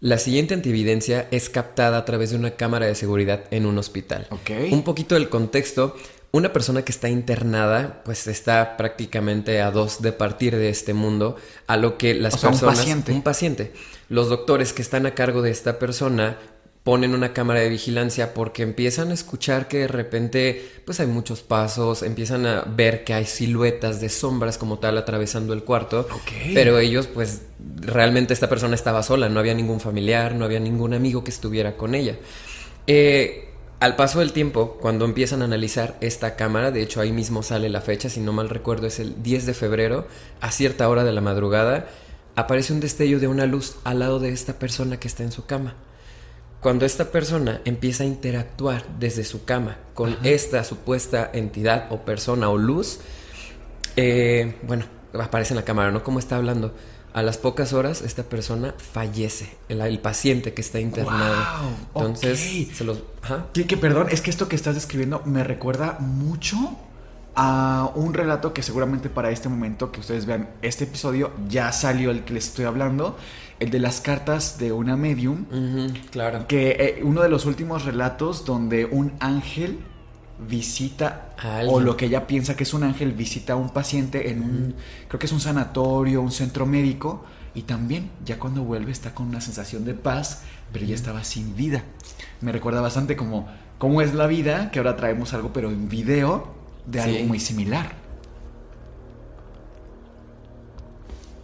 [0.00, 4.26] La siguiente antividencia es captada a través de una cámara de seguridad en un hospital.
[4.70, 5.96] Un poquito del contexto.
[6.32, 11.36] Una persona que está internada, pues está prácticamente a dos de partir de este mundo,
[11.66, 12.78] a lo que las O sea, un personas.
[12.78, 13.12] paciente.
[13.12, 13.72] Un paciente.
[14.08, 16.38] Los doctores que están a cargo de esta persona
[16.84, 21.42] ponen una cámara de vigilancia porque empiezan a escuchar que de repente pues hay muchos
[21.42, 26.08] pasos, empiezan a ver que hay siluetas de sombras como tal atravesando el cuarto,
[26.54, 27.42] pero ellos pues
[27.76, 31.76] realmente esta persona estaba sola, no había ningún familiar, no había ningún amigo que estuviera
[31.76, 32.16] con ella.
[32.88, 33.51] Eh,
[33.82, 37.68] al paso del tiempo, cuando empiezan a analizar esta cámara, de hecho ahí mismo sale
[37.68, 40.06] la fecha, si no mal recuerdo es el 10 de febrero,
[40.40, 41.88] a cierta hora de la madrugada,
[42.36, 45.46] aparece un destello de una luz al lado de esta persona que está en su
[45.46, 45.74] cama.
[46.60, 52.50] Cuando esta persona empieza a interactuar desde su cama con esta supuesta entidad o persona
[52.50, 53.00] o luz,
[53.96, 56.04] eh, bueno, aparece en la cámara, ¿no?
[56.04, 56.72] Como está hablando.
[57.14, 61.44] A las pocas horas, esta persona fallece, el, el paciente que está internado.
[61.94, 62.74] Entonces, ok.
[62.74, 63.02] se los.
[63.22, 63.46] Ajá.
[63.52, 66.56] Que, que perdón, es que esto que estás describiendo me recuerda mucho
[67.34, 72.10] a un relato que seguramente para este momento que ustedes vean este episodio ya salió
[72.10, 73.16] el que les estoy hablando,
[73.58, 75.46] el de las cartas de una medium,
[76.10, 76.46] claro.
[76.46, 79.78] que eh, uno de los últimos relatos donde un ángel
[80.48, 81.34] visita
[81.66, 84.74] o lo que ella piensa que es un ángel visita a un paciente en un
[85.08, 87.24] creo que es un sanatorio, un centro médico
[87.54, 91.54] y también ya cuando vuelve está con una sensación de paz, pero ya estaba sin
[91.54, 91.82] vida.
[92.40, 93.46] Me recuerda bastante como
[93.78, 96.46] cómo es la vida, que ahora traemos algo pero en video
[96.86, 97.92] de algo muy similar.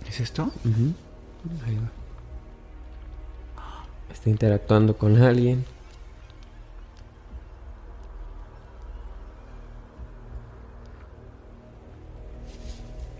[0.05, 0.51] ¿Qué es esto?
[1.67, 1.91] Ahí va.
[4.13, 5.65] Está interactuando con alguien.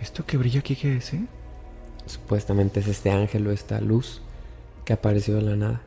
[0.09, 1.27] ¿Esto que brilla aquí qué es, eh?
[2.07, 4.23] Supuestamente es este ángel o esta luz
[4.87, 5.83] que apareció de la nada.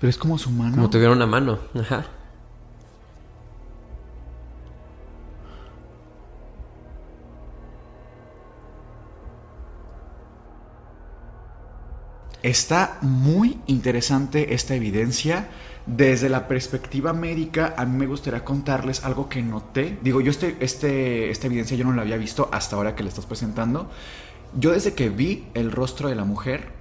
[0.00, 0.76] Pero es como su mano.
[0.76, 1.58] Como tuviera una mano.
[1.78, 2.06] Ajá.
[12.42, 15.50] Está muy interesante esta evidencia.
[15.86, 19.98] Desde la perspectiva médica, a mí me gustaría contarles algo que noté.
[20.02, 23.08] Digo, yo este, este, esta evidencia yo no la había visto hasta ahora que la
[23.08, 23.90] estás presentando.
[24.58, 26.72] Yo desde que vi el rostro de la mujer,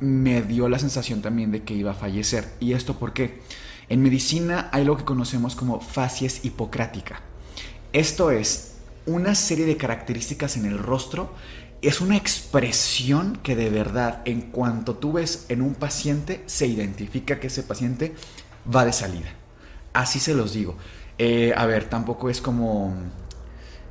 [0.00, 2.48] me dio la sensación también de que iba a fallecer.
[2.58, 3.40] ¿Y esto por qué?
[3.88, 7.20] En medicina hay lo que conocemos como facies hipocrática.
[7.92, 8.69] Esto es
[9.06, 11.34] una serie de características en el rostro.
[11.82, 17.40] Es una expresión que de verdad, en cuanto tú ves en un paciente, se identifica
[17.40, 18.14] que ese paciente
[18.74, 19.32] va de salida.
[19.92, 20.76] Así se los digo.
[21.18, 22.94] Eh, a ver, tampoco es como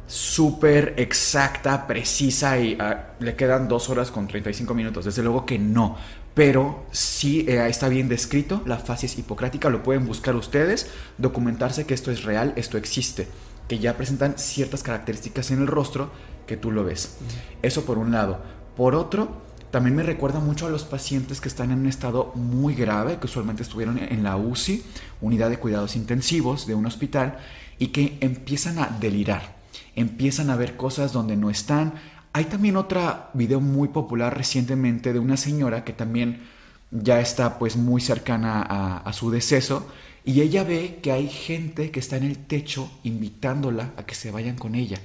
[0.08, 5.06] súper exacta, precisa y ah, le quedan dos horas con 35 minutos.
[5.06, 5.98] Desde luego que no.
[6.34, 11.93] Pero sí eh, está bien descrito, la facies hipocrática, lo pueden buscar ustedes, documentarse que
[11.93, 13.28] esto es real, esto existe,
[13.70, 16.12] que ya presentan ciertas características en el rostro
[16.48, 17.18] que tú lo ves.
[17.62, 18.42] Eso por un lado.
[18.76, 22.74] Por otro, también me recuerda mucho a los pacientes que están en un estado muy
[22.74, 24.84] grave, que usualmente estuvieron en la UCI,
[25.22, 27.38] unidad de cuidados intensivos de un hospital,
[27.78, 29.58] y que empiezan a delirar,
[29.96, 31.94] empiezan a ver cosas donde no están.
[32.34, 36.42] Hay también otra video muy popular recientemente de una señora que también
[36.90, 39.88] ya está pues muy cercana a, a su deceso
[40.26, 44.32] y ella ve que hay gente que está en el techo invitándola a que se
[44.32, 45.00] vayan con ella.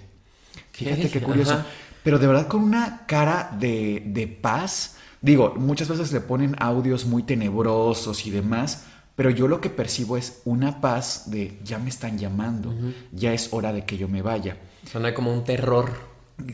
[0.73, 1.53] Fíjate qué curioso.
[1.55, 1.67] ajá.
[2.05, 4.97] Pero de verdad con una cara de, de paz.
[5.23, 8.85] Digo, muchas veces le ponen audios muy tenebrosos y demás,
[9.17, 12.75] pero yo lo que percibo es una paz de ya me están llamando,
[13.11, 14.59] ya es hora de que yo me vaya.
[15.03, 15.93] Hay como un terror.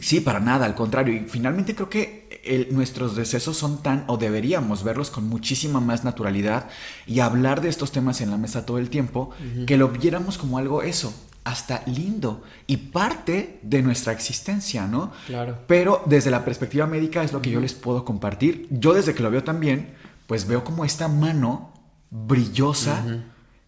[0.00, 1.14] Sí, para nada, al contrario.
[1.14, 6.04] Y finalmente creo que el- nuestros decesos son tan, o deberíamos verlos con muchísima más
[6.04, 6.68] naturalidad
[7.06, 9.30] y hablar de estos temas en la mesa todo el tiempo,
[9.66, 11.12] que lo viéramos como algo eso,
[11.44, 15.10] hasta lindo y parte de nuestra existencia, ¿no?
[15.26, 15.58] Claro.
[15.66, 18.66] Pero desde la perspectiva médica es lo que yo les puedo compartir.
[18.70, 19.94] Yo desde que lo veo también,
[20.26, 21.72] pues veo como esta mano
[22.10, 23.02] brillosa,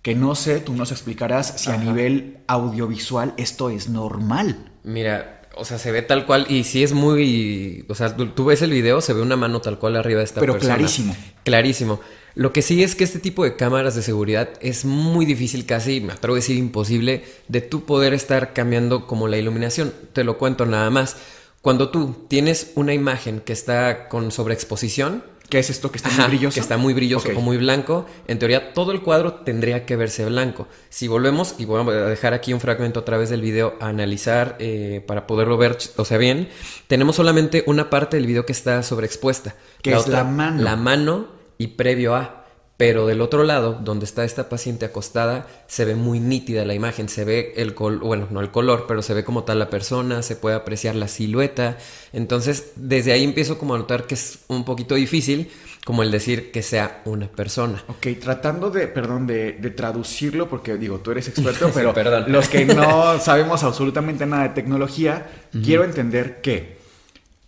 [0.02, 4.70] que no sé, tú nos explicarás si a nivel audiovisual esto es normal.
[4.84, 7.84] Mira, o sea, se ve tal cual y sí es muy...
[7.88, 10.24] O sea, tú, tú ves el video, se ve una mano tal cual arriba de
[10.24, 10.76] esta Pero persona.
[10.76, 11.16] clarísimo.
[11.44, 12.00] Clarísimo.
[12.34, 16.00] Lo que sí es que este tipo de cámaras de seguridad es muy difícil, casi,
[16.00, 19.92] me atrevo a decir imposible, de tú poder estar cambiando como la iluminación.
[20.12, 21.16] Te lo cuento nada más.
[21.60, 26.22] Cuando tú tienes una imagen que está con sobreexposición, ¿Qué es esto que está Ajá,
[26.22, 26.54] muy brilloso?
[26.54, 28.06] Que está muy brilloso o muy blanco.
[28.26, 30.66] En teoría, todo el cuadro tendría que verse blanco.
[30.88, 34.56] Si volvemos, y voy a dejar aquí un fragmento a través del video a analizar
[34.60, 36.48] eh, para poderlo ver, o sea, bien,
[36.86, 39.54] tenemos solamente una parte del video que está sobreexpuesta.
[39.82, 40.62] Que es la mano.
[40.62, 42.41] La mano y previo a.
[42.76, 47.08] Pero del otro lado, donde está esta paciente acostada, se ve muy nítida la imagen,
[47.08, 50.22] se ve el color, bueno, no el color, pero se ve como tal la persona,
[50.22, 51.78] se puede apreciar la silueta.
[52.12, 55.50] Entonces, desde ahí empiezo como a notar que es un poquito difícil,
[55.84, 57.82] como el decir que sea una persona.
[57.88, 61.92] Ok, tratando de, perdón, de, de traducirlo, porque digo, tú eres experto, pero
[62.28, 65.30] los que no sabemos absolutamente nada de tecnología,
[65.62, 66.78] quiero entender que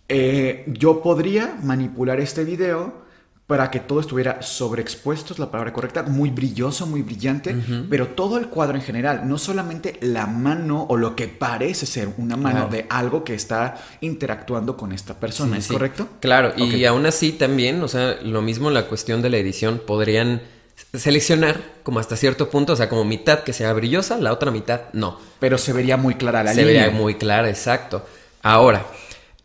[0.07, 3.04] eh, yo podría manipular este video
[3.47, 7.55] para que todo estuviera sobreexpuesto, es la palabra correcta, muy brilloso, muy brillante,
[7.91, 12.09] pero todo el cuadro en general, no solamente la mano o lo que parece ser
[12.17, 12.71] una mano Claro.
[12.71, 15.73] de algo que está interactuando con esta persona, Sí, ¿es sí.
[15.73, 16.07] correcto?
[16.21, 20.41] Claro, y aún así también, o sea, lo mismo la cuestión de la edición, podrían
[20.93, 24.81] seleccionar como hasta cierto punto, o sea, como mitad que sea brillosa, la otra mitad
[24.93, 25.19] no.
[25.39, 26.83] Pero se vería muy clara la Se línea.
[26.87, 28.05] vería muy clara, exacto.
[28.41, 28.85] Ahora,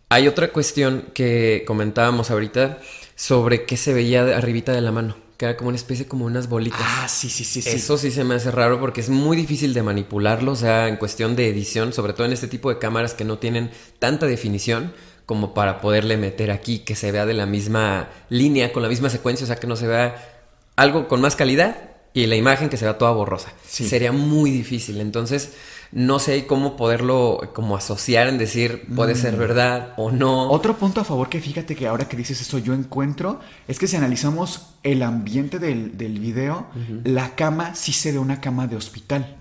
[0.08, 2.78] hay otra cuestión que comentábamos ahorita
[3.20, 6.48] sobre qué se veía arribita de la mano, que era como una especie como unas
[6.48, 6.80] bolitas.
[6.82, 7.68] Ah, sí, sí, sí, sí.
[7.68, 10.96] Eso sí se me hace raro porque es muy difícil de manipularlo, o sea, en
[10.96, 14.94] cuestión de edición, sobre todo en este tipo de cámaras que no tienen tanta definición
[15.26, 19.10] como para poderle meter aquí que se vea de la misma línea, con la misma
[19.10, 21.76] secuencia, o sea, que no se vea algo con más calidad
[22.14, 23.52] y la imagen que se vea toda borrosa.
[23.68, 23.86] Sí.
[23.86, 25.52] Sería muy difícil, entonces
[25.92, 30.50] no sé cómo poderlo como asociar en decir puede ser verdad o no.
[30.50, 33.88] Otro punto a favor que fíjate que ahora que dices eso yo encuentro es que
[33.88, 36.66] si analizamos el ambiente del, del video,
[37.04, 39.36] la cama sí se ve una cama de hospital.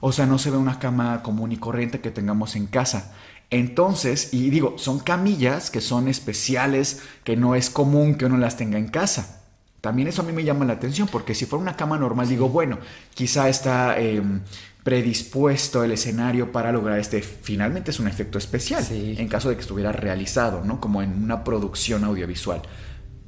[0.00, 3.12] O sea, no se ve una cama común y corriente que tengamos en casa.
[3.50, 8.56] Entonces, y digo, son camillas que son especiales, que no es común que uno las
[8.56, 9.40] tenga en casa.
[9.80, 12.48] También eso a mí me llama la atención, porque si fuera una cama normal, digo,
[12.48, 12.78] bueno,
[13.14, 14.22] quizá está eh,
[14.82, 19.14] predispuesto el escenario para lograr este, finalmente es un efecto especial, Sí.
[19.18, 20.80] en caso de que estuviera realizado, ¿no?
[20.80, 22.62] Como en una producción audiovisual.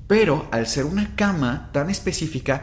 [0.06, 2.62] Pero al ser una cama tan específica,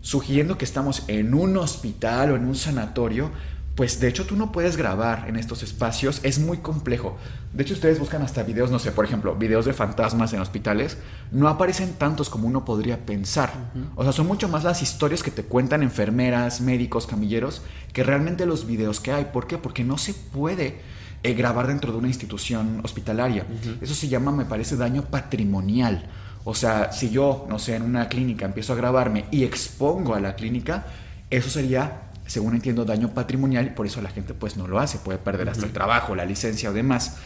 [0.00, 3.30] sugiriendo que estamos en un hospital o en un sanatorio,
[3.78, 7.16] pues de hecho tú no puedes grabar en estos espacios, es muy complejo.
[7.52, 10.98] De hecho ustedes buscan hasta videos, no sé, por ejemplo, videos de fantasmas en hospitales,
[11.30, 13.52] no aparecen tantos como uno podría pensar.
[13.94, 17.62] O sea, son mucho más las historias que te cuentan enfermeras, médicos, camilleros,
[17.92, 19.26] que realmente los videos que hay.
[19.26, 19.58] ¿Por qué?
[19.58, 20.80] Porque no se puede
[21.22, 23.46] eh, grabar dentro de una institución hospitalaria.
[23.80, 26.04] Eso se llama, me parece, daño patrimonial.
[26.42, 30.20] O sea, si yo, no sé, en una clínica empiezo a grabarme y expongo a
[30.20, 30.86] la clínica,
[31.30, 34.98] eso sería, según entiendo, daño patrimonial y por eso la gente pues no lo hace,
[34.98, 37.16] puede perder hasta el trabajo, la licencia o demás.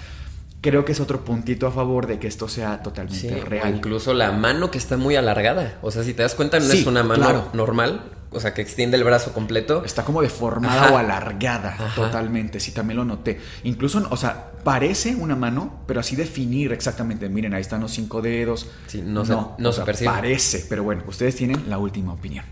[0.63, 3.75] Creo que es otro puntito a favor de que esto sea totalmente Sí, o real.
[3.77, 5.77] incluso la mano que está muy alargada.
[5.83, 7.49] O sea, si te das cuenta, no Sí, es una mano claro.
[7.53, 9.85] normal, o sea, que extiende el brazo completo.
[9.85, 10.93] Está como deformada Ajá.
[10.95, 11.95] o alargada, Ajá.
[11.97, 12.61] totalmente.
[12.61, 13.41] Sí, también lo noté.
[13.65, 17.29] Incluso, o sea, parece una mano, pero así definir exactamente.
[17.29, 18.69] Miren, ahí están los cinco dedos.
[18.87, 20.11] Sí, no se- no se sea, percibe.
[20.13, 22.45] Parece, pero bueno, ustedes tienen la última opinión.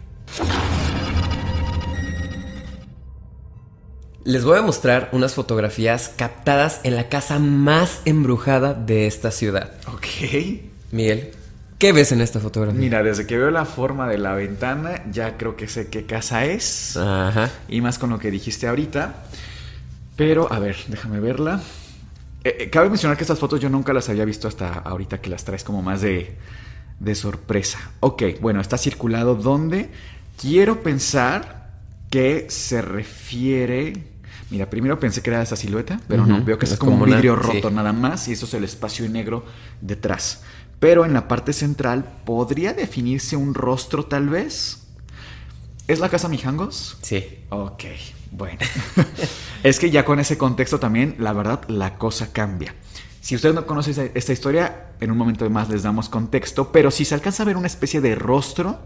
[4.30, 9.72] Les voy a mostrar unas fotografías captadas en la casa más embrujada de esta ciudad.
[9.88, 10.06] Ok.
[10.92, 11.32] Miguel,
[11.78, 12.78] ¿qué ves en esta fotografía?
[12.78, 16.44] Mira, desde que veo la forma de la ventana, ya creo que sé qué casa
[16.44, 16.96] es.
[16.96, 17.50] Ajá.
[17.68, 19.24] Y más con lo que dijiste ahorita.
[20.14, 21.60] Pero, a ver, déjame verla.
[22.44, 25.28] Eh, eh, cabe mencionar que estas fotos yo nunca las había visto hasta ahorita que
[25.28, 26.36] las traes como más de,
[27.00, 27.80] de sorpresa.
[27.98, 29.90] Ok, bueno, está circulado donde
[30.40, 31.72] quiero pensar
[32.10, 34.09] que se refiere...
[34.50, 37.04] Mira, primero pensé que era esa silueta, pero no, veo que es es como, como
[37.04, 37.52] un una- vidrio sí.
[37.54, 39.44] roto nada más y eso es el espacio negro
[39.80, 40.42] detrás.
[40.80, 44.78] Pero en la parte central podría definirse un rostro tal vez.
[45.86, 46.98] ¿Es la casa Mijangos?
[47.02, 47.24] Sí.
[47.50, 47.84] Ok,
[48.32, 48.58] bueno.
[49.62, 52.74] es que ya con ese contexto también, la verdad, la cosa cambia.
[53.20, 57.04] Si ustedes no conocen esta historia, en un momento más les damos contexto, pero si
[57.04, 58.80] se alcanza a ver una especie de rostro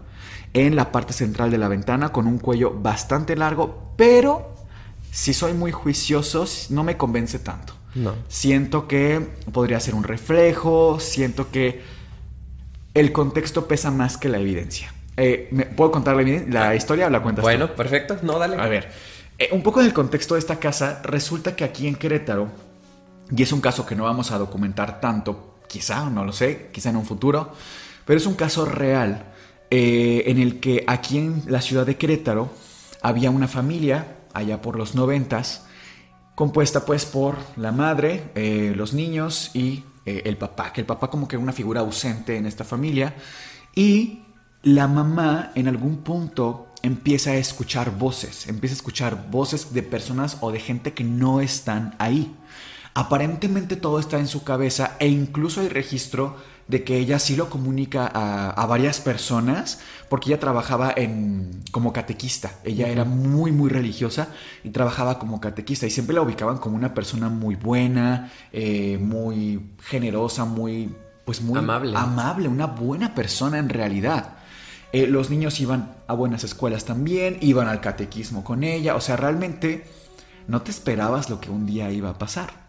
[0.53, 4.53] en la parte central de la ventana con un cuello bastante largo, pero
[5.15, 7.73] si soy muy juicioso, no me convence tanto.
[7.95, 8.13] No.
[8.27, 9.21] Siento que
[9.53, 11.81] podría ser un reflejo, siento que
[12.93, 14.93] el contexto pesa más que la evidencia.
[15.15, 17.47] Eh, ¿me- ¿Puedo contar la, la historia o la cuentas tú?
[17.47, 18.17] Bueno, perfecto.
[18.23, 18.57] No, dale.
[18.57, 18.91] A ver,
[19.37, 22.49] eh, un poco del contexto de esta casa, resulta que aquí en Querétaro,
[23.35, 26.89] y es un caso que no vamos a documentar tanto, quizá, no lo sé, quizá
[26.89, 27.53] en un futuro,
[28.03, 29.27] pero es un caso real
[29.71, 32.51] eh, en el que aquí en la ciudad de Querétaro
[33.01, 35.65] había una familia, allá por los noventas,
[36.35, 41.09] compuesta pues por la madre, eh, los niños y eh, el papá, que el papá
[41.09, 43.15] como que era una figura ausente en esta familia
[43.73, 44.21] y
[44.61, 50.37] la mamá en algún punto empieza a escuchar voces, empieza a escuchar voces de personas
[50.41, 52.35] o de gente que no están ahí.
[52.93, 57.49] Aparentemente todo está en su cabeza e incluso hay registro de que ella sí lo
[57.49, 62.51] comunica a, a varias personas porque ella trabajaba en, como catequista.
[62.63, 64.29] Ella era muy, muy religiosa
[64.63, 69.73] y trabajaba como catequista y siempre la ubicaban como una persona muy buena, eh, muy
[69.83, 71.93] generosa, muy, pues muy Amable.
[71.95, 74.37] amable, una buena persona en realidad.
[74.91, 79.17] Eh, los niños iban a buenas escuelas también, iban al catequismo con ella, o sea,
[79.17, 79.85] realmente
[80.47, 82.65] no te esperabas lo que un día iba a pasar.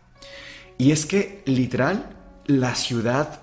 [0.78, 2.16] Y es que, literal,
[2.46, 3.40] la ciudad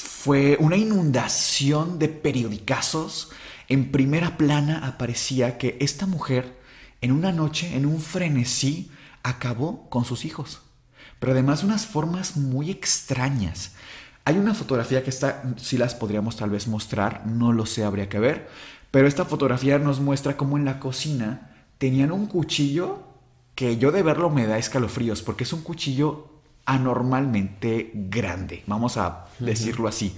[0.00, 3.30] fue una inundación de periodicazos.
[3.68, 6.58] En primera plana aparecía que esta mujer,
[7.00, 8.90] en una noche, en un frenesí,
[9.22, 10.62] acabó con sus hijos.
[11.18, 13.72] Pero además de unas formas muy extrañas.
[14.24, 18.08] Hay una fotografía que está, si las podríamos tal vez mostrar, no lo sé, habría
[18.08, 18.48] que ver.
[18.90, 23.04] Pero esta fotografía nos muestra cómo en la cocina tenían un cuchillo
[23.54, 26.29] que yo de verlo me da escalofríos, porque es un cuchillo
[26.64, 30.16] anormalmente grande, vamos a decirlo así.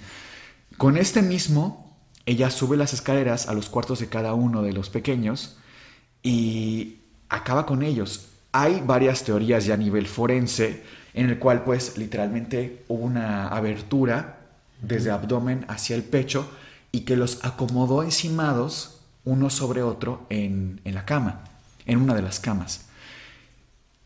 [0.77, 4.91] Con este mismo, ella sube las escaleras a los cuartos de cada uno de los
[4.91, 5.57] pequeños
[6.23, 8.29] y acaba con ellos.
[8.53, 10.83] Hay varias teorías ya a nivel forense
[11.15, 14.41] en el cual pues literalmente hubo una abertura
[14.81, 16.49] desde abdomen hacia el pecho
[16.91, 21.45] y que los acomodó encimados uno sobre otro en, en la cama,
[21.87, 22.87] en una de las camas.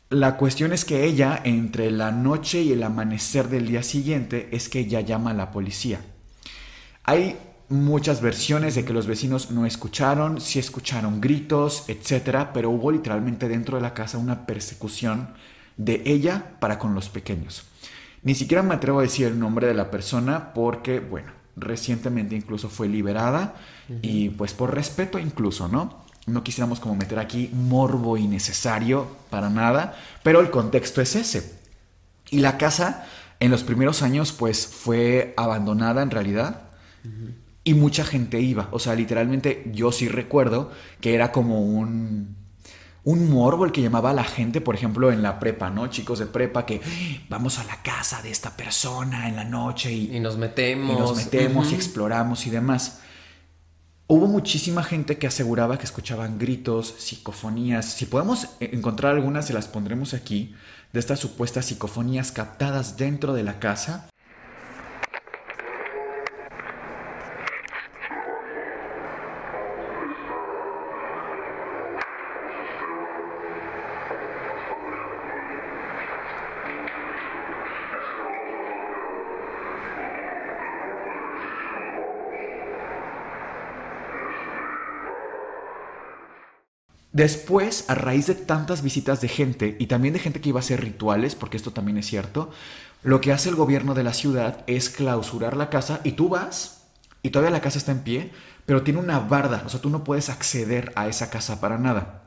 [0.08, 4.68] La cuestión es que ella, entre la noche y el amanecer del día siguiente, es
[4.68, 6.00] que ella llama a la policía.
[7.02, 7.36] Hay
[7.68, 13.48] muchas versiones de que los vecinos no escucharon, sí escucharon gritos, etcétera, pero hubo literalmente
[13.48, 15.30] dentro de la casa una persecución
[15.76, 17.64] de ella para con los pequeños.
[18.22, 22.68] Ni siquiera me atrevo a decir el nombre de la persona porque, bueno, recientemente incluso
[22.68, 23.56] fue liberada
[24.02, 26.05] y pues por respeto incluso, ¿no?
[26.26, 31.54] No quisiéramos como meter aquí morbo innecesario para nada, pero el contexto es ese.
[32.30, 33.06] Y la casa
[33.38, 36.62] en los primeros años pues fue abandonada en realidad
[37.62, 38.68] y mucha gente iba.
[38.72, 42.34] O sea, literalmente yo sí recuerdo que era como un,
[43.04, 45.86] un morbo el que llamaba a la gente, por ejemplo, en la prepa, ¿no?
[45.86, 49.92] Chicos de prepa que "Ah, vamos a la casa de esta persona en la noche
[49.92, 50.96] y, Y nos metemos.
[50.96, 53.00] y nos metemos y exploramos y demás.
[54.08, 57.86] Hubo muchísima gente que aseguraba que escuchaban gritos, psicofonías.
[57.86, 60.54] Si podemos eh, encontrar algunas, se las pondremos aquí,
[60.92, 64.08] de estas supuestas psicofonías captadas dentro de la casa.
[87.16, 90.62] Después, a raíz de tantas visitas de gente y también de gente que iba a
[90.62, 92.50] hacer rituales, porque esto también es cierto,
[93.02, 96.82] lo que hace el gobierno de la ciudad es clausurar la casa y tú vas
[97.22, 98.32] y todavía la casa está en pie,
[98.66, 102.24] pero tiene una barda, o sea, tú no puedes acceder a esa casa para nada.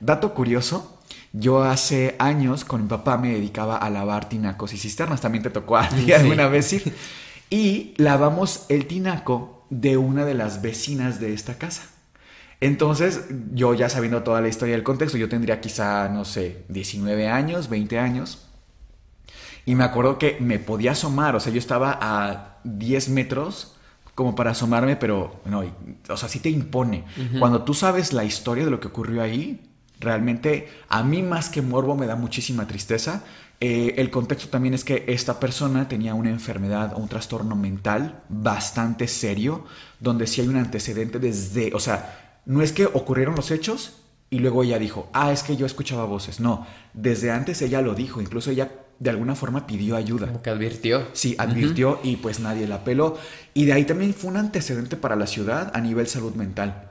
[0.00, 0.98] Dato curioso,
[1.32, 5.50] yo hace años con mi papá me dedicaba a lavar tinacos y cisternas, también te
[5.50, 6.12] tocó a ti Sí.
[6.12, 6.92] alguna vez ir.
[7.48, 11.84] Y lavamos el tinaco de una de las vecinas de esta casa.
[12.60, 17.28] Entonces, yo ya sabiendo toda la historia del contexto, yo tendría quizá, no sé, 19
[17.28, 18.46] años, 20 años.
[19.66, 23.76] Y me acuerdo que me podía asomar, o sea, yo estaba a 10 metros
[24.14, 25.62] como para asomarme, pero no,
[26.08, 27.04] o sea, sí te impone.
[27.38, 29.60] Cuando tú sabes la historia de lo que ocurrió ahí,
[30.00, 33.24] realmente a mí más que morbo me da muchísima tristeza.
[33.60, 38.22] Eh, el contexto también es que esta persona tenía una enfermedad o un trastorno mental
[38.28, 39.64] bastante serio,
[40.00, 43.98] donde sí hay un antecedente desde, o sea, no es que ocurrieron los hechos
[44.30, 46.40] y luego ella dijo, ah, es que yo escuchaba voces.
[46.40, 50.26] No, desde antes ella lo dijo, incluso ella de alguna forma pidió ayuda.
[50.28, 51.06] Como que advirtió.
[51.12, 53.18] Sí, advirtió y pues nadie la peló.
[53.52, 56.90] Y de ahí también fue un antecedente para la ciudad a nivel salud mental.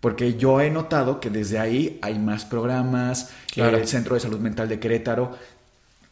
[0.00, 3.76] Porque yo he notado que desde ahí hay más programas, Claro.
[3.76, 5.36] el Centro de Salud Mental de Querétaro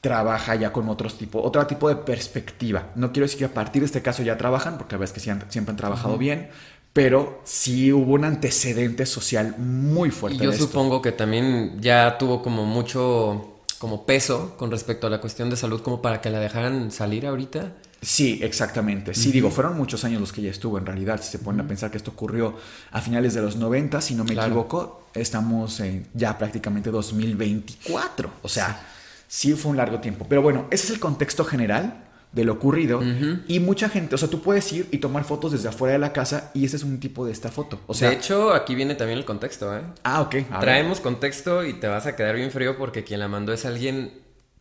[0.01, 2.87] trabaja ya con otros tipo, otro tipo de perspectiva.
[2.95, 5.21] No quiero decir que a partir de este caso ya trabajan, porque a veces que
[5.21, 6.49] sí han- siempre han trabajado bien,
[6.93, 10.37] pero sí hubo un antecedente social muy fuerte.
[10.37, 10.67] Y yo de esto.
[10.67, 13.47] supongo que también ya tuvo como mucho
[13.79, 17.27] como peso con respecto a la cuestión de salud como para que la dejaran salir
[17.27, 17.73] ahorita.
[18.03, 19.15] Sí, exactamente.
[19.15, 21.21] Sí, digo, fueron muchos años los que ella estuvo en realidad.
[21.23, 22.55] Si se ponen a pensar que esto ocurrió
[22.93, 24.49] a finales de los 90, si no me Claro.
[24.49, 28.31] equivoco, estamos en ya prácticamente 2024.
[28.43, 28.81] O sea,
[29.29, 30.27] sí fue un largo tiempo.
[30.29, 33.03] Pero bueno, ese es el contexto general de lo ocurrido.
[33.49, 36.13] Y mucha gente, o sea, tú puedes ir y tomar fotos desde afuera de la
[36.13, 37.81] casa y ese es un tipo de esta foto.
[37.87, 39.83] O sea, de hecho, aquí viene también el contexto, ¿eh?
[40.05, 40.35] ah, ok.
[40.35, 40.61] a ver.
[40.61, 44.13] Traemos contexto y te vas a quedar bien frío porque quien la mandó es alguien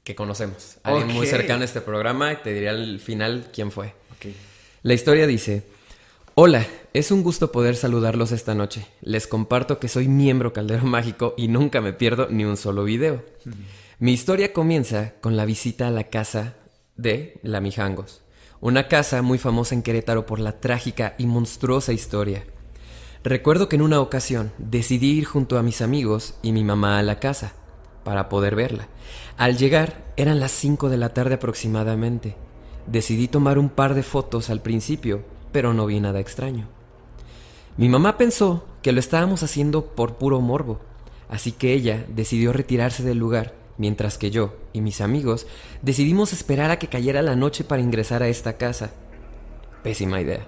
[0.03, 0.77] que conocemos.
[0.83, 3.87] Alguien muy cercano a este programa y te diré al final quién fue.
[4.17, 4.33] Ok.
[4.81, 5.63] La historia dice,
[6.41, 8.87] Hola, es un gusto poder saludarlos esta noche.
[9.01, 13.25] Les comparto que soy miembro Caldero Mágico y nunca me pierdo ni un solo video.
[13.99, 16.55] Mi historia comienza con la visita a la casa
[17.01, 18.21] de La Mijangos,
[18.59, 22.43] una casa muy famosa en Querétaro por la trágica y monstruosa historia.
[23.23, 27.03] Recuerdo que en una ocasión decidí ir junto a mis amigos y mi mamá a
[27.03, 27.53] la casa
[28.03, 28.87] para poder verla.
[29.37, 32.35] Al llegar eran las 5 de la tarde aproximadamente.
[32.87, 36.67] Decidí tomar un par de fotos al principio, pero no vi nada extraño.
[37.77, 40.79] Mi mamá pensó que lo estábamos haciendo por puro morbo,
[41.29, 45.47] así que ella decidió retirarse del lugar, mientras que yo y mis amigos
[45.81, 48.91] decidimos esperar a que cayera la noche para ingresar a esta casa.
[49.81, 50.45] Pésima idea.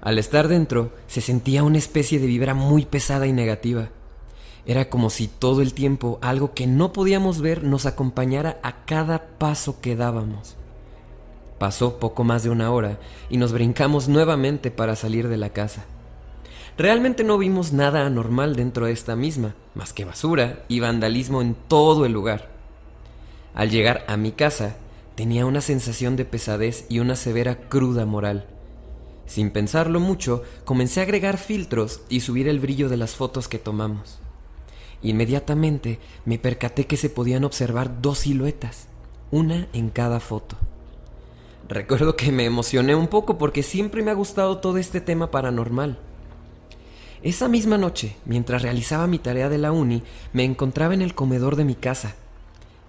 [0.00, 3.90] Al estar dentro, se sentía una especie de vibra muy pesada y negativa.
[4.64, 9.26] Era como si todo el tiempo algo que no podíamos ver nos acompañara a cada
[9.38, 10.56] paso que dábamos.
[11.58, 15.84] Pasó poco más de una hora y nos brincamos nuevamente para salir de la casa.
[16.80, 21.54] Realmente no vimos nada anormal dentro de esta misma, más que basura y vandalismo en
[21.54, 22.48] todo el lugar.
[23.52, 24.76] Al llegar a mi casa,
[25.14, 28.46] tenía una sensación de pesadez y una severa cruda moral.
[29.26, 33.58] Sin pensarlo mucho, comencé a agregar filtros y subir el brillo de las fotos que
[33.58, 34.18] tomamos.
[35.02, 38.86] Inmediatamente me percaté que se podían observar dos siluetas,
[39.30, 40.56] una en cada foto.
[41.68, 45.98] Recuerdo que me emocioné un poco porque siempre me ha gustado todo este tema paranormal.
[47.22, 50.02] Esa misma noche, mientras realizaba mi tarea de la uni,
[50.32, 52.14] me encontraba en el comedor de mi casa.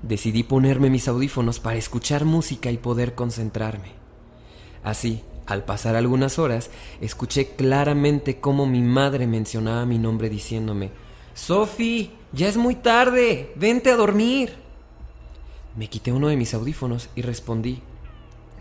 [0.04, 3.92] Decidí ponerme mis audífonos para escuchar música y poder concentrarme.
[4.84, 6.70] Así, al pasar algunas horas,
[7.02, 10.92] escuché claramente cómo mi madre mencionaba mi nombre diciéndome,
[11.34, 14.54] Sophie, ya es muy tarde, vente a dormir.
[15.76, 17.82] Me quité uno de mis audífonos y respondí,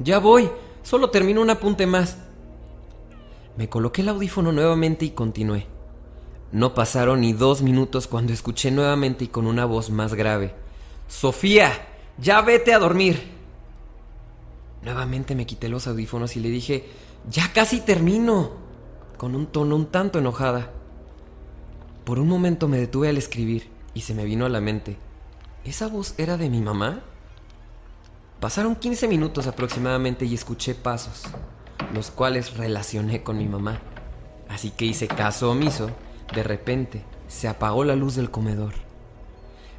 [0.01, 0.51] Ya voy,
[0.83, 2.19] solo termino un apunte más.
[3.61, 5.67] Me coloqué el audífono nuevamente y continué.
[6.51, 10.55] No pasaron ni dos minutos cuando escuché nuevamente y con una voz más grave,
[11.09, 11.71] Sofía,
[12.17, 13.23] ya vete a dormir.
[14.83, 16.89] Nuevamente me quité los audífonos y le dije,
[17.29, 18.53] ya casi termino,
[19.19, 20.73] con un tono un tanto enojada.
[22.05, 24.97] Por un momento me detuve al escribir y se me vino a la mente,
[25.67, 27.03] ¿esa voz era de mi mamá?
[28.41, 31.25] Pasaron 15 minutos aproximadamente y escuché pasos,
[31.95, 33.81] los cuales relacioné con mi mamá.
[34.49, 35.91] Así que hice caso omiso.
[36.35, 38.75] De repente, se apagó la luz del comedor.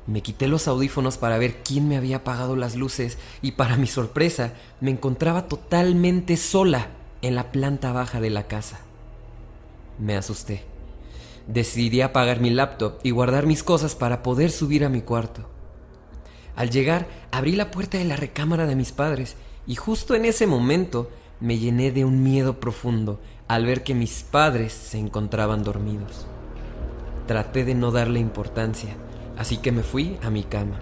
[0.08, 3.88] Me quité los audífonos para ver quién me había apagado las luces y para mi
[3.88, 6.88] sorpresa me encontraba totalmente sola
[7.22, 8.80] en la planta baja de la casa.
[10.00, 10.64] Me asusté.
[11.48, 15.48] Decidí apagar mi laptop y guardar mis cosas para poder subir a mi cuarto.
[16.56, 19.36] Al llegar, abrí la puerta de la recámara de mis padres
[19.68, 21.10] y justo en ese momento
[21.42, 26.28] me llené de un miedo profundo al ver que mis padres se encontraban dormidos.
[27.28, 28.96] Traté de no darle importancia,
[29.38, 30.80] así que me fui a mi cama.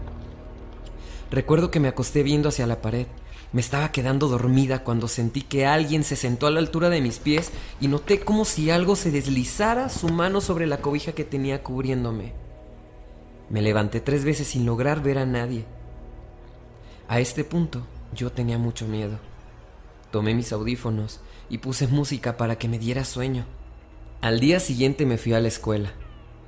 [1.32, 3.08] Recuerdo que me acosté viendo hacia la pared.
[3.54, 7.20] Me estaba quedando dormida cuando sentí que alguien se sentó a la altura de mis
[7.20, 11.64] pies y noté como si algo se deslizara su mano sobre la cobija que tenía
[11.64, 12.34] cubriéndome.
[13.50, 15.66] Me levanté tres veces sin lograr ver a nadie.
[17.08, 17.82] A este punto
[18.14, 19.29] yo tenía mucho miedo.
[20.12, 23.46] Tomé mis audífonos y puse música para que me diera sueño.
[24.22, 25.92] Al día siguiente me fui a la escuela.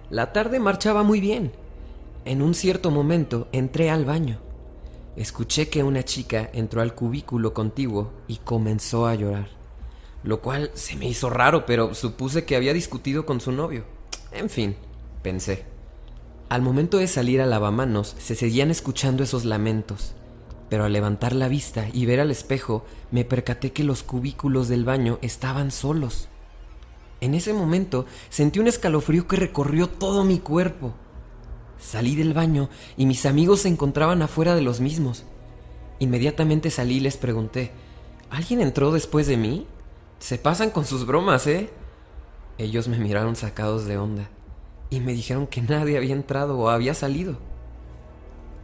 [0.10, 1.54] La tarde marchaba muy bien.
[2.26, 4.40] En un cierto momento entré al baño.
[5.16, 9.50] Escuché que una chica entró al cubículo contiguo y comenzó a llorar,
[10.24, 13.86] lo cual se me hizo raro, pero supuse que había discutido con su novio.
[14.32, 14.76] En fin,
[15.22, 15.66] pensé.
[16.48, 20.14] Al momento de salir al lavamanos, se seguían escuchando esos lamentos.
[20.72, 24.86] Pero al levantar la vista y ver al espejo, me percaté que los cubículos del
[24.86, 26.30] baño estaban solos.
[27.20, 30.94] En ese momento sentí un escalofrío que recorrió todo mi cuerpo.
[31.78, 35.26] Salí del baño y mis amigos se encontraban afuera de los mismos.
[36.00, 37.74] Inmediatamente salí y les pregunté,
[38.30, 39.68] ¿alguien entró después de mí?
[40.20, 41.70] Se pasan con sus bromas, ¿eh?
[42.58, 44.30] Ellos me miraron sacados de onda
[44.90, 47.40] y me dijeron que nadie había entrado o había salido.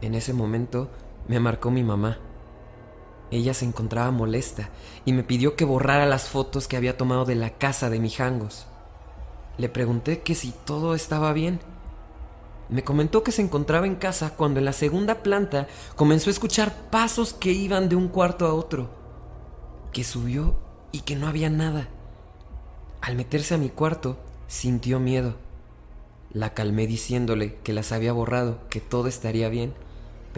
[0.00, 0.88] En ese momento
[1.28, 2.18] me marcó mi mamá.
[3.30, 4.70] Ella se encontraba molesta
[5.04, 8.66] y me pidió que borrara las fotos que había tomado de la casa de Mijangos.
[9.58, 11.60] Le pregunté que si todo estaba bien.
[12.70, 16.90] Me comentó que se encontraba en casa cuando en la segunda planta comenzó a escuchar
[16.90, 18.90] pasos que iban de un cuarto a otro,
[19.92, 20.56] que subió
[20.92, 21.88] y que no había nada.
[23.00, 24.18] Al meterse a mi cuarto,
[24.48, 25.36] sintió miedo.
[26.32, 29.74] La calmé diciéndole que las había borrado, que todo estaría bien,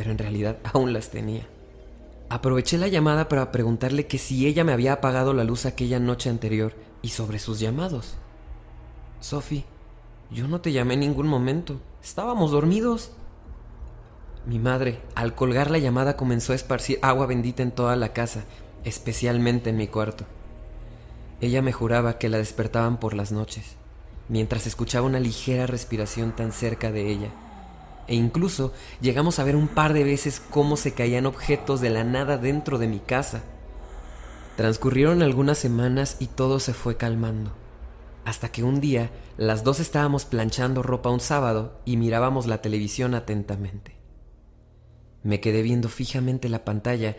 [0.01, 1.47] pero en realidad aún las tenía.
[2.31, 6.31] Aproveché la llamada para preguntarle que si ella me había apagado la luz aquella noche
[6.31, 6.73] anterior
[7.03, 8.15] y sobre sus llamados.
[9.21, 9.67] Sophie,
[10.31, 11.83] yo no te llamé en ningún momento.
[12.03, 13.13] Estábamos dormidos.
[14.47, 18.45] Mi madre, al colgar la llamada, comenzó a esparcir agua bendita en toda la casa,
[18.85, 20.25] especialmente en mi cuarto.
[21.43, 23.77] Ella me juraba que la despertaban por las noches,
[24.31, 27.50] mientras escuchaba una ligera respiración tan cerca de ella.
[28.11, 32.03] E incluso llegamos a ver un par de veces cómo se caían objetos de la
[32.03, 33.45] nada dentro de mi casa.
[34.57, 37.53] Transcurrieron algunas semanas y todo se fue calmando.
[38.25, 43.15] Hasta que un día las dos estábamos planchando ropa un sábado y mirábamos la televisión
[43.15, 43.97] atentamente.
[45.23, 47.17] Me quedé viendo fijamente la pantalla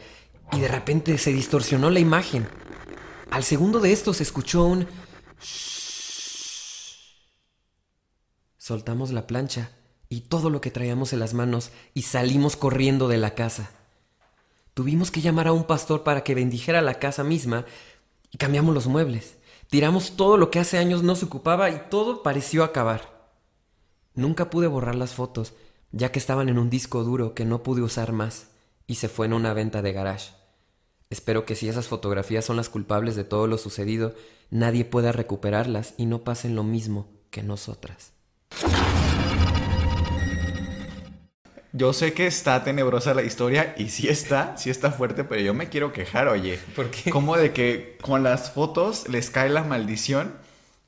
[0.52, 2.50] y de repente se distorsionó la imagen.
[3.30, 4.88] Al segundo de esto se escuchó un...
[8.58, 9.72] Soltamos la plancha
[10.12, 13.72] y todo lo que traíamos en las manos y salimos corriendo de la casa.
[14.74, 17.66] Tuvimos que llamar a un pastor para que bendijera la casa misma
[18.30, 19.38] y cambiamos los muebles.
[19.70, 23.30] Tiramos todo lo que hace años no se ocupaba y todo pareció acabar.
[24.14, 25.54] Nunca pude borrar las fotos,
[25.94, 28.50] ya que estaban en un disco duro que no pude usar más
[28.88, 30.34] y se fue en una venta de garage.
[31.10, 34.14] Espero que si esas fotografías son las culpables de todo lo sucedido,
[34.50, 38.12] nadie pueda recuperarlas y no pasen lo mismo que nosotras.
[41.74, 45.54] Yo sé que está tenebrosa la historia y sí está, sí está fuerte, pero yo
[45.54, 46.60] me quiero quejar, oye.
[46.76, 47.10] ¿Por qué?
[47.12, 50.34] Como de que con las fotos les cae la maldición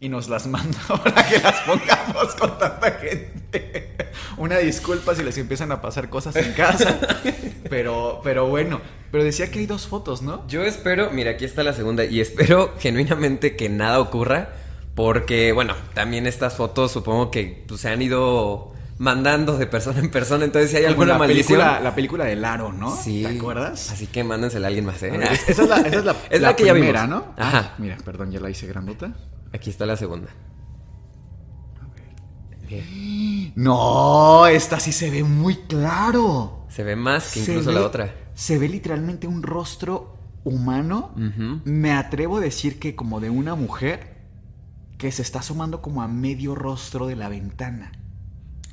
[0.01, 3.95] y nos las manda para que las pongamos con tanta gente.
[4.35, 6.99] Una disculpa si les empiezan a pasar cosas en casa,
[7.69, 8.81] pero, pero bueno.
[9.09, 10.45] Pero decía que hay dos fotos, ¿no?
[10.49, 14.49] Yo espero, mira, aquí está la segunda y espero genuinamente que nada ocurra
[14.95, 18.72] porque, bueno, también estas fotos supongo que pues, se han ido
[19.03, 20.45] mandando de persona en persona.
[20.45, 21.59] Entonces, si hay Como alguna la maldición.
[21.59, 22.95] película, la película de Laro, ¿no?
[22.95, 23.23] Sí.
[23.23, 23.91] ¿Te acuerdas?
[23.91, 25.11] Así que mándensela a alguien más, ¿eh?
[25.47, 27.23] Esa es la, esa es la, Es la que ya primera, vimos.
[27.25, 27.33] ¿no?
[27.43, 27.59] Ajá.
[27.59, 29.13] Ah, mira, perdón, ya la hice grandota.
[29.51, 30.29] Aquí está la segunda.
[32.67, 33.51] Bien.
[33.55, 36.65] No, esta sí se ve muy claro.
[36.69, 38.13] Se ve más que incluso ve- la otra.
[38.33, 41.11] Se ve literalmente un rostro humano.
[41.65, 44.13] Me atrevo a decir que como de una mujer
[44.97, 47.91] que se está asomando como a medio rostro de la ventana.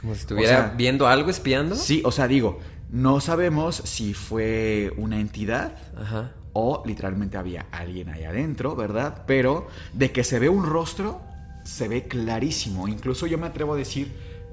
[0.00, 1.74] Como si estuviera O sea, viendo algo, espiando.
[1.76, 2.58] Sí, o sea, digo,
[2.90, 6.32] no sabemos si fue una entidad Ajá.
[6.52, 9.24] o literalmente había alguien ahí adentro, ¿verdad?
[9.26, 11.20] Pero de que se ve un rostro,
[11.64, 12.88] se ve clarísimo.
[12.88, 14.12] Incluso yo me atrevo a decir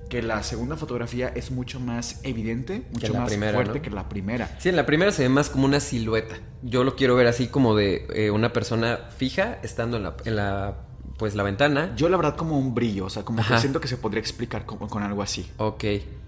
[0.09, 3.81] que la segunda fotografía es mucho más evidente, mucho más primera, fuerte ¿no?
[3.81, 4.55] que la primera.
[4.59, 6.35] Sí, en la primera se ve más como una silueta.
[6.61, 10.35] Yo lo quiero ver así como de eh, una persona fija estando en la, en
[10.35, 10.75] la
[11.17, 11.93] pues la ventana.
[11.95, 13.55] Yo la verdad como un brillo, o sea, como Ajá.
[13.55, 15.49] que siento que se podría explicar como con algo así.
[15.57, 15.83] Ok.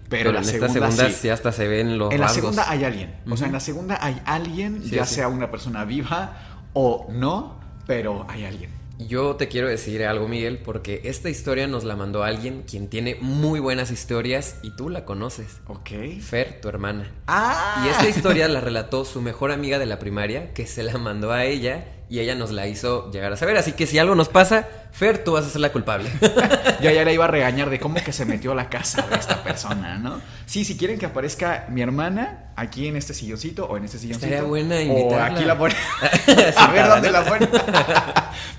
[0.08, 1.20] Pero la en esta segunda segunda sí.
[1.22, 3.14] sí hasta se ven los En la segunda hay alguien.
[3.30, 5.14] O sea, en la segunda hay alguien, Sí, ya sí.
[5.16, 8.70] sea una persona viva o no, pero hay alguien.
[8.98, 13.16] Yo te quiero decir algo, Miguel, porque esta historia nos la mandó alguien quien tiene
[13.22, 15.60] muy buenas historias y tú la conoces.
[15.68, 15.90] Ok.
[16.20, 17.10] Fer, tu hermana.
[17.26, 17.82] ¡Ah!
[17.86, 21.32] Y esta historia la relató su mejor amiga de la primaria, que se la mandó
[21.32, 23.56] a ella y ella nos la hizo llegar a saber.
[23.56, 26.10] Así que si algo nos pasa, Fer, tú vas a ser la culpable.
[26.82, 29.14] Yo ya la iba a regañar de cómo que se metió a la casa de
[29.14, 30.20] esta persona, ¿no?
[30.44, 34.26] Sí, si quieren que aparezca mi hermana aquí en este silloncito o en este silloncito.
[34.26, 35.26] Estaría buena O invitarla.
[35.26, 35.76] aquí la ponen.
[36.56, 37.48] A ver dónde la ponen.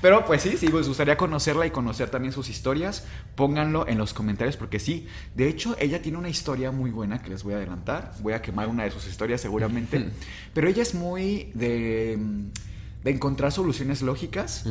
[0.02, 3.06] Pero pues sí, sí, me gustaría conocerla y conocer también sus historias.
[3.36, 5.08] Pónganlo en los comentarios porque sí.
[5.36, 8.14] De hecho, ella tiene una historia muy buena que les voy a adelantar.
[8.22, 10.10] Voy a quemar una de sus historias seguramente.
[10.54, 12.18] Pero ella es muy de,
[13.04, 14.66] de encontrar soluciones lógicas.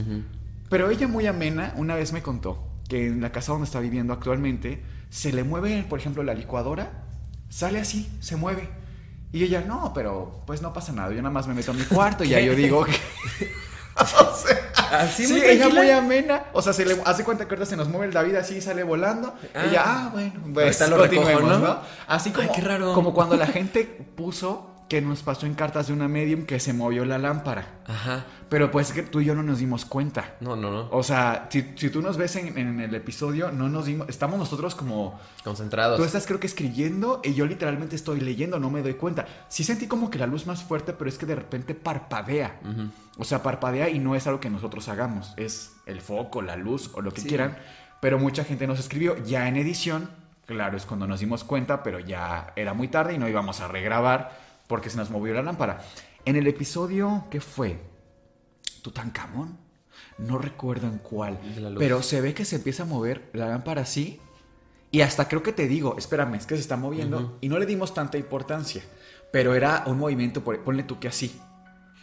[0.68, 4.12] Pero ella muy amena una vez me contó que en la casa donde está viviendo
[4.12, 7.04] actualmente se le mueve, por ejemplo, la licuadora,
[7.48, 8.68] sale así, se mueve.
[9.32, 11.82] Y ella, no, pero pues no pasa nada, yo nada más me meto a mi
[11.84, 12.92] cuarto y ya yo digo que...
[14.00, 14.04] o
[14.36, 15.80] sea, Así sí, muy ella tranquila.
[15.82, 16.44] muy amena.
[16.52, 18.60] O sea, se le hace cuenta que ahorita se nos mueve el David así y
[18.60, 19.34] sale volando.
[19.54, 19.64] Ah.
[19.64, 21.58] ella, ah, bueno, pues lo recojo, ¿no?
[21.58, 21.78] ¿no?
[22.08, 22.92] Así como, Ay, qué raro.
[22.92, 26.72] como cuando la gente puso que nos pasó en cartas de una medium que se
[26.72, 27.78] movió la lámpara.
[27.86, 28.24] Ajá.
[28.49, 30.34] Pero pues que tú y yo no nos dimos cuenta.
[30.41, 30.88] No, no, no.
[30.91, 34.36] O sea, si, si tú nos ves en, en el episodio, no nos dimos, estamos
[34.38, 35.97] nosotros como Concentrados.
[35.97, 39.26] Tú estás creo que escribiendo y yo literalmente estoy leyendo, no me doy cuenta.
[39.49, 42.59] Sí sentí como que la luz más fuerte, pero es que de repente parpadea.
[43.16, 45.34] O sea, parpadea y no es algo que nosotros hagamos.
[45.36, 47.28] Es el foco, la luz o lo que Sí.
[47.28, 47.57] quieran.
[48.01, 50.11] Pero mucha gente nos escribió ya en edición.
[50.47, 53.68] Claro, es cuando nos dimos cuenta, pero ya era muy tarde y no íbamos a
[53.68, 55.82] regrabar porque se nos movió la lámpara.
[56.24, 57.80] En el episodio, ¿qué fue?
[58.82, 59.58] Tutankamón.
[60.16, 61.40] No recuerdo en cuál.
[61.76, 64.20] Pero se ve que se empieza a mover la lámpara así.
[64.92, 67.36] Y hasta creo que te digo, espérame, es que se está moviendo.
[67.40, 68.82] Y no le dimos tanta importancia.
[69.32, 71.40] Pero era un movimiento, por, ponle tú que así.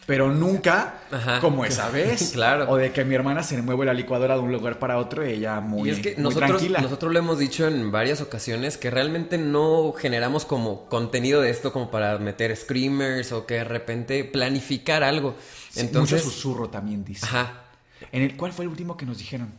[0.08, 1.38] Pero nunca Ajá.
[1.40, 2.30] como esa vez.
[2.32, 2.64] Claro.
[2.70, 5.32] O de que mi hermana se mueve la licuadora de un lugar para otro y
[5.34, 6.80] ella muy, y es que muy nosotros, tranquila.
[6.80, 11.74] nosotros lo hemos dicho en varias ocasiones que realmente no generamos como contenido de esto
[11.74, 15.36] como para meter screamers o que de repente planificar algo.
[15.70, 17.26] Sí, Entonces, Mucho susurro también dice.
[17.26, 17.64] ajá.
[18.10, 19.52] En el, ¿Cuál fue el último que nos dijeron?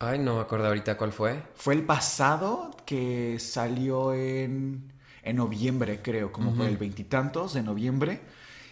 [0.00, 1.40] Ay, no me acuerdo ahorita cuál fue.
[1.54, 8.20] Fue el pasado que salió en, en noviembre, creo, como por el veintitantos de noviembre.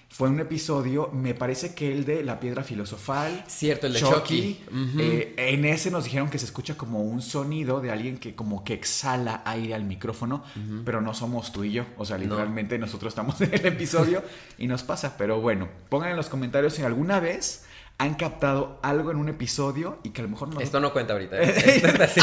[0.08, 3.44] Fue un episodio, me parece que el de La Piedra Filosofal.
[3.48, 4.60] Cierto, el de Chucky.
[4.98, 8.64] Eh, en ese nos dijeron que se escucha como un sonido de alguien que como
[8.64, 10.42] que exhala aire al micrófono,
[10.84, 11.84] pero no somos tú y yo.
[11.98, 14.22] O sea, literalmente nosotros estamos en el episodio
[14.56, 15.16] y nos pasa.
[15.18, 17.65] Pero bueno, pongan en los comentarios si alguna vez
[17.98, 21.14] han captado algo en un episodio y que a lo mejor no Esto no cuenta
[21.14, 21.40] ahorita.
[21.40, 21.54] ¿eh?
[21.76, 22.20] Esto está así.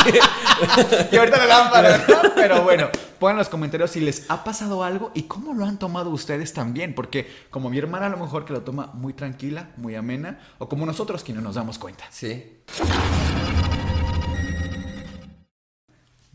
[1.11, 2.31] y ahorita la.
[2.35, 5.79] Pero bueno, pongan en los comentarios si les ha pasado algo y cómo lo han
[5.79, 6.93] tomado ustedes también.
[6.93, 10.69] Porque como mi hermana a lo mejor que lo toma muy tranquila, muy amena, o
[10.69, 12.05] como nosotros que no nos damos cuenta.
[12.11, 12.59] Sí.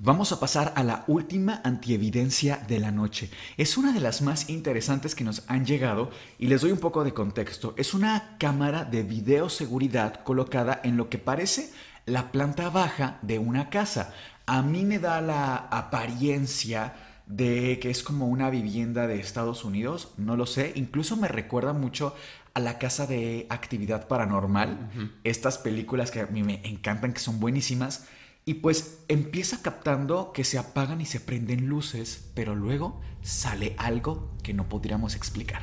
[0.01, 3.31] Vamos a pasar a la última antievidencia de la noche.
[3.57, 7.03] Es una de las más interesantes que nos han llegado y les doy un poco
[7.03, 7.75] de contexto.
[7.77, 11.73] Es una cámara de videoseguridad colocada en lo que parece
[12.07, 14.15] la planta baja de una casa.
[14.47, 16.95] A mí me da la apariencia
[17.27, 21.73] de que es como una vivienda de Estados Unidos, no lo sé, incluso me recuerda
[21.73, 22.15] mucho
[22.55, 24.91] a la casa de actividad paranormal,
[25.25, 28.07] estas películas que a mí me encantan, que son buenísimas,
[28.49, 34.31] y pues empieza captando que se apagan y se prenden luces, pero luego sale algo
[34.43, 35.61] que no podríamos explicar.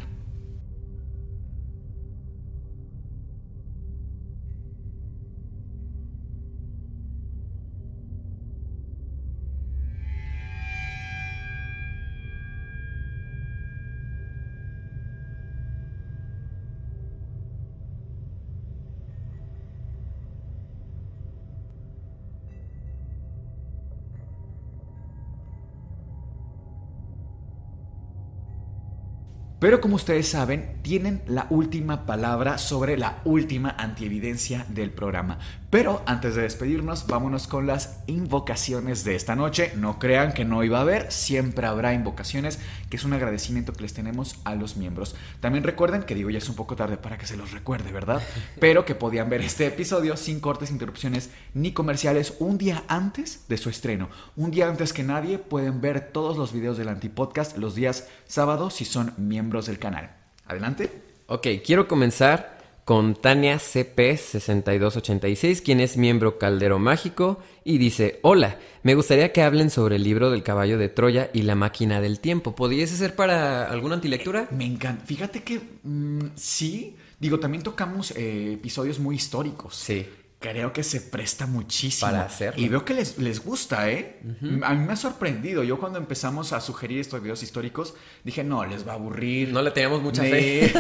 [29.66, 35.40] Pero como ustedes saben, tienen la última palabra sobre la última antievidencia del programa.
[35.76, 39.74] Pero antes de despedirnos, vámonos con las invocaciones de esta noche.
[39.76, 42.60] No crean que no iba a haber, siempre habrá invocaciones,
[42.90, 45.18] que es un agradecimiento que les tenemos a los miembros.
[45.42, 48.24] También recuerden que digo ya es un poco tarde para que se los recuerde, ¿verdad?
[48.62, 53.58] Pero que podían ver este episodio sin cortes, interrupciones ni comerciales un día antes de
[53.58, 54.08] su estreno.
[54.38, 58.76] Un día antes que nadie pueden ver todos los videos del Antipodcast los días sábados
[58.76, 60.16] si son miembros del canal.
[60.48, 60.90] Adelante.
[61.28, 62.55] Ok, quiero comenzar
[62.86, 69.72] con Tania CP6286, quien es miembro Caldero Mágico, y dice, hola, me gustaría que hablen
[69.72, 72.56] sobre el libro del caballo de Troya y la máquina del tiempo.
[72.56, 74.48] ¿Podríase ser para alguna antilectura?
[74.52, 75.04] Me encanta.
[75.04, 79.76] Fíjate que mm, sí, digo, también tocamos eh, episodios muy históricos.
[79.76, 80.06] Sí.
[80.52, 82.12] Creo que se presta muchísimo.
[82.12, 82.62] Para hacerlo.
[82.62, 84.20] Y veo que les, les gusta, ¿eh?
[84.64, 85.64] A mí me ha sorprendido.
[85.64, 89.52] Yo cuando empezamos a sugerir estos videos históricos, dije, no, les va a aburrir.
[89.52, 90.72] No le teníamos mucha fe.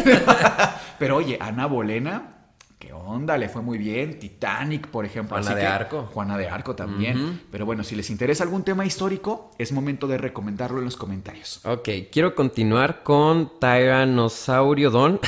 [0.99, 2.45] Pero oye, Ana Bolena,
[2.77, 3.37] ¿qué onda?
[3.37, 4.19] Le fue muy bien.
[4.19, 5.35] Titanic, por ejemplo.
[5.35, 6.09] Juana Así de que- Arco.
[6.13, 7.41] Juana de Arco también.
[7.51, 11.61] Pero bueno, si les interesa algún tema histórico, es momento de recomendarlo en los comentarios.
[11.65, 15.19] Ok, quiero continuar con Tyrannosaurio Don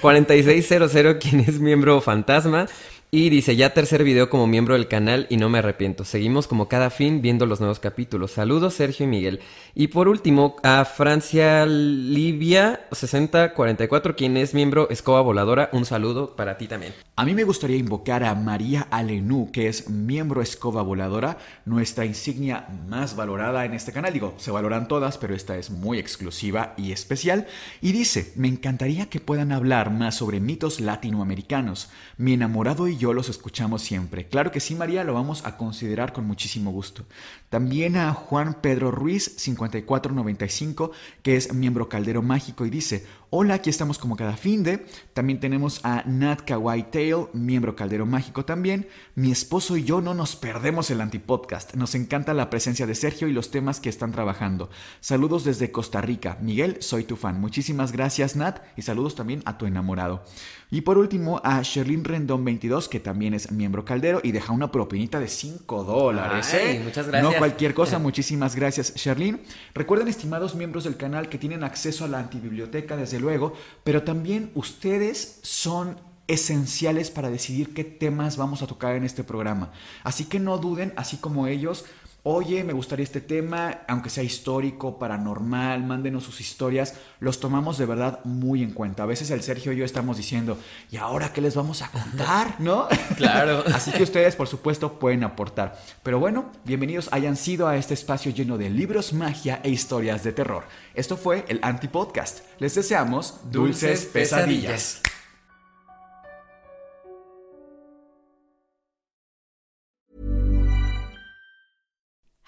[0.00, 2.66] 4600, quien es miembro fantasma.
[3.10, 6.04] Y dice, ya tercer video como miembro del canal y no me arrepiento.
[6.04, 8.32] Seguimos como cada fin viendo los nuevos capítulos.
[8.32, 9.40] Saludos Sergio y Miguel.
[9.76, 15.70] Y por último, a Francia Livia 6044, quien es miembro Escoba Voladora.
[15.72, 16.92] Un saludo para ti también.
[17.14, 22.66] A mí me gustaría invocar a María Alenú, que es miembro Escoba Voladora, nuestra insignia
[22.88, 24.12] más valorada en este canal.
[24.12, 27.46] Digo, se valoran todas, pero esta es muy exclusiva y especial.
[27.80, 31.90] Y dice, me encantaría que puedan hablar más sobre mitos latinoamericanos.
[32.16, 34.28] Mi enamorado y yo los escuchamos siempre.
[34.28, 37.04] Claro que sí, María, lo vamos a considerar con muchísimo gusto.
[37.48, 40.92] También a Juan Pedro Ruiz, 5495,
[41.22, 43.06] que es miembro Caldero Mágico y dice,
[43.36, 44.86] hola, aquí estamos como cada fin de.
[45.12, 48.86] También tenemos a Nat Kawaii Tail, miembro Caldero Mágico también.
[49.16, 51.74] Mi esposo y yo no nos perdemos el antipodcast.
[51.74, 54.70] Nos encanta la presencia de Sergio y los temas que están trabajando.
[55.00, 56.38] Saludos desde Costa Rica.
[56.42, 57.40] Miguel, soy tu fan.
[57.40, 60.22] Muchísimas gracias, Nat, y saludos también a tu enamorado.
[60.70, 64.72] Y por último, a Sherlyn Rendón 22, que también es miembro caldero y deja una
[64.72, 66.52] propinita de 5 dólares.
[66.54, 66.80] ¿eh?
[66.82, 67.32] muchas gracias.
[67.32, 69.40] No cualquier cosa, muchísimas gracias, Sherlyn.
[69.74, 74.52] Recuerden, estimados miembros del canal, que tienen acceso a la antibiblioteca, desde luego, pero también
[74.54, 75.96] ustedes son
[76.26, 79.72] esenciales para decidir qué temas vamos a tocar en este programa.
[80.04, 81.84] Así que no duden, así como ellos,
[82.24, 87.84] oye, me gustaría este tema, aunque sea histórico, paranormal, mándenos sus historias, los tomamos de
[87.84, 89.02] verdad muy en cuenta.
[89.02, 90.58] A veces el Sergio y yo estamos diciendo,
[90.90, 92.56] ¿y ahora qué les vamos a contar?
[92.58, 92.88] ¿No?
[93.16, 93.62] Claro.
[93.74, 95.78] Así que ustedes, por supuesto, pueden aportar.
[96.02, 100.32] Pero bueno, bienvenidos hayan sido a este espacio lleno de libros, magia e historias de
[100.32, 100.64] terror.
[100.94, 102.40] Esto fue el Anti-Podcast.
[102.58, 105.02] Les deseamos dulces, pesadillas.